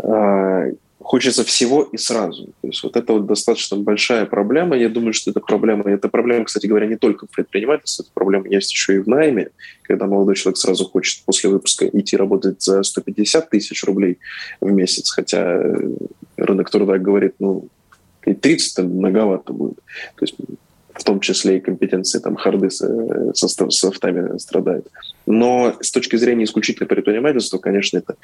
Э, 0.03 0.73
хочется 1.11 1.43
всего 1.43 1.83
и 1.83 1.97
сразу. 1.97 2.45
То 2.61 2.69
есть 2.69 2.85
вот 2.85 2.97
это 2.97 3.15
вот 3.15 3.27
достаточно 3.27 3.77
большая 3.77 4.27
проблема. 4.27 4.77
Я 4.77 4.89
думаю, 4.89 5.13
что 5.13 5.33
это 5.33 5.41
проблема, 5.41 5.91
это 5.91 6.09
проблема, 6.09 6.45
кстати 6.45 6.69
говоря, 6.69 6.87
не 6.87 6.95
только 6.95 7.27
в 7.27 7.31
предпринимательстве, 7.31 8.05
это 8.05 8.13
проблема 8.15 8.49
есть 8.49 8.71
еще 8.71 8.95
и 8.95 8.99
в 8.99 9.09
найме, 9.09 9.49
когда 9.83 10.07
молодой 10.07 10.37
человек 10.37 10.57
сразу 10.57 10.85
хочет 10.85 11.25
после 11.25 11.51
выпуска 11.51 11.85
идти 11.89 12.17
работать 12.17 12.63
за 12.63 12.85
150 12.85 13.51
тысяч 13.51 13.83
рублей 13.83 14.19
в 14.61 14.71
месяц, 14.71 15.11
хотя 15.11 15.61
рынок 16.37 16.71
труда 16.71 16.97
говорит, 16.99 17.35
ну, 17.41 17.67
и 18.25 18.33
30 18.33 18.77
там 18.77 18.87
многовато 18.87 19.53
будет. 19.53 19.79
То 20.15 20.23
есть 20.23 20.37
в 21.01 21.05
том 21.05 21.21
числе 21.21 21.57
и 21.57 21.61
компетенции 21.61 22.19
там 22.19 22.37
харды 22.37 22.71
со, 22.71 23.33
со 23.35 23.71
софтами 23.71 24.39
страдают. 24.39 24.87
Но 25.27 25.77
с 25.81 25.91
точки 25.91 26.17
зрения 26.17 26.45
исключительно 26.45 26.87
предпринимательства, 26.87 27.59
конечно, 27.59 27.99
это 27.99 28.17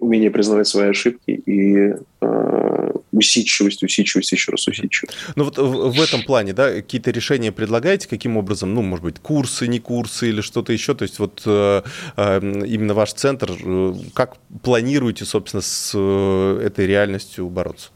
умение 0.00 0.30
признавать 0.30 0.66
свои 0.66 0.88
ошибки 0.88 1.30
и 1.30 1.94
э, 2.20 2.92
усидчивость, 3.12 3.82
усидчивость, 3.82 4.32
еще 4.32 4.52
раз 4.52 4.66
усидчивость. 4.66 5.16
Ну 5.34 5.44
вот 5.44 5.58
в, 5.58 6.00
этом 6.00 6.22
плане, 6.22 6.52
да, 6.52 6.72
какие-то 6.72 7.10
решения 7.10 7.52
предлагаете, 7.52 8.08
каким 8.08 8.36
образом, 8.36 8.74
ну, 8.74 8.82
может 8.82 9.04
быть, 9.04 9.18
курсы, 9.18 9.66
не 9.66 9.78
курсы 9.78 10.28
или 10.28 10.40
что-то 10.40 10.72
еще, 10.72 10.94
то 10.94 11.02
есть 11.02 11.18
вот 11.18 11.42
э, 11.44 11.82
э, 12.16 12.40
именно 12.66 12.94
ваш 12.94 13.12
центр, 13.12 13.52
э, 13.62 13.94
как 14.14 14.36
планируете, 14.62 15.24
собственно, 15.24 15.62
с 15.62 15.92
э, 15.94 16.60
этой 16.64 16.86
реальностью 16.86 17.48
бороться? 17.48 17.90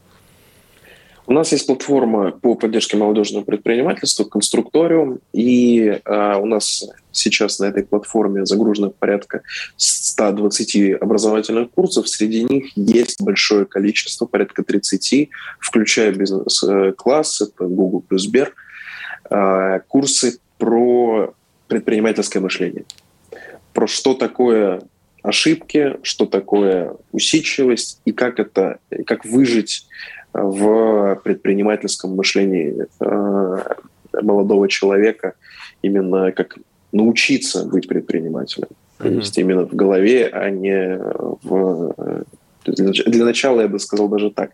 У 1.27 1.33
нас 1.33 1.51
есть 1.51 1.67
платформа 1.67 2.31
по 2.31 2.55
поддержке 2.55 2.97
молодежного 2.97 3.43
предпринимательства 3.43 4.23
«Конструкториум», 4.23 5.19
и 5.33 6.01
э, 6.03 6.35
у 6.35 6.45
нас 6.45 6.83
сейчас 7.11 7.59
на 7.59 7.65
этой 7.65 7.83
платформе 7.83 8.45
загружено 8.45 8.89
порядка 8.89 9.41
120 9.77 11.01
образовательных 11.01 11.69
курсов. 11.71 12.09
Среди 12.09 12.43
них 12.43 12.71
есть 12.75 13.21
большое 13.21 13.65
количество, 13.65 14.25
порядка 14.25 14.63
30, 14.63 15.29
включая 15.59 16.11
бизнес-класс, 16.11 17.41
это 17.41 17.65
Google 17.65 18.01
плюс 18.01 18.23
Сбер, 18.23 18.55
э, 19.29 19.79
курсы 19.87 20.39
про 20.57 21.33
предпринимательское 21.67 22.41
мышление, 22.41 22.85
про 23.73 23.87
что 23.87 24.15
такое 24.15 24.81
ошибки, 25.21 25.97
что 26.01 26.25
такое 26.25 26.95
усидчивость 27.11 28.01
и 28.05 28.11
как 28.11 28.39
это, 28.39 28.79
как 29.05 29.23
выжить 29.23 29.85
в 30.33 31.21
предпринимательском 31.23 32.15
мышлении 32.15 32.87
э, 32.99 33.57
молодого 34.21 34.67
человека 34.67 35.33
именно 35.81 36.31
как 36.31 36.57
научиться 36.91 37.65
быть 37.65 37.87
предпринимателем. 37.87 38.67
Mm-hmm. 38.99 39.09
То 39.09 39.15
есть 39.15 39.37
именно 39.37 39.65
в 39.65 39.73
голове, 39.73 40.27
а 40.27 40.49
не 40.49 40.99
в... 41.43 41.93
Э, 41.97 42.23
для 42.65 43.25
начала 43.25 43.61
я 43.61 43.67
бы 43.67 43.79
сказал 43.79 44.07
даже 44.07 44.29
так. 44.29 44.51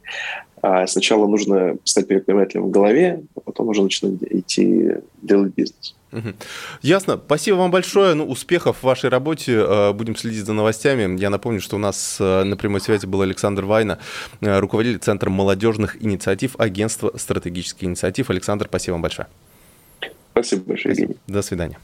А 0.62 0.88
сначала 0.88 1.28
нужно 1.28 1.78
стать 1.84 2.08
предпринимателем 2.08 2.64
в 2.64 2.72
голове, 2.72 3.24
а 3.36 3.42
потом 3.42 3.68
уже 3.68 3.84
начинать 3.84 4.24
идти 4.24 4.92
делать 5.22 5.54
бизнес. 5.54 5.96
Ясно. 6.82 7.20
Спасибо 7.24 7.58
вам 7.58 7.72
большое. 7.72 8.14
Ну, 8.14 8.26
успехов 8.26 8.78
в 8.78 8.84
вашей 8.84 9.10
работе. 9.10 9.54
Э, 9.54 9.94
будем 9.94 10.16
следить 10.16 10.46
за 10.46 10.54
новостями. 10.54 11.20
Я 11.20 11.30
напомню, 11.30 11.62
что 11.62 11.76
у 11.76 11.80
нас 11.80 12.18
э, 12.20 12.44
на 12.44 12.56
прямой 12.56 12.82
связи 12.82 13.06
был 13.06 13.22
Александр 13.22 13.66
Вайна, 13.66 14.00
э, 14.42 14.60
руководитель 14.60 15.00
Центра 15.00 15.30
молодежных 15.30 16.02
инициатив 16.02 16.56
Агентства 16.60 17.12
стратегических 17.16 17.84
инициатив. 17.84 18.30
Александр, 18.30 18.68
спасибо 18.70 18.94
вам 18.94 19.02
большое. 19.02 19.28
Спасибо 20.32 20.64
большое, 20.66 20.96
спасибо. 20.96 21.16
До 21.28 21.42
свидания. 21.42 21.78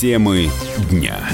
Темы 0.00 0.48
дня. 0.90 1.28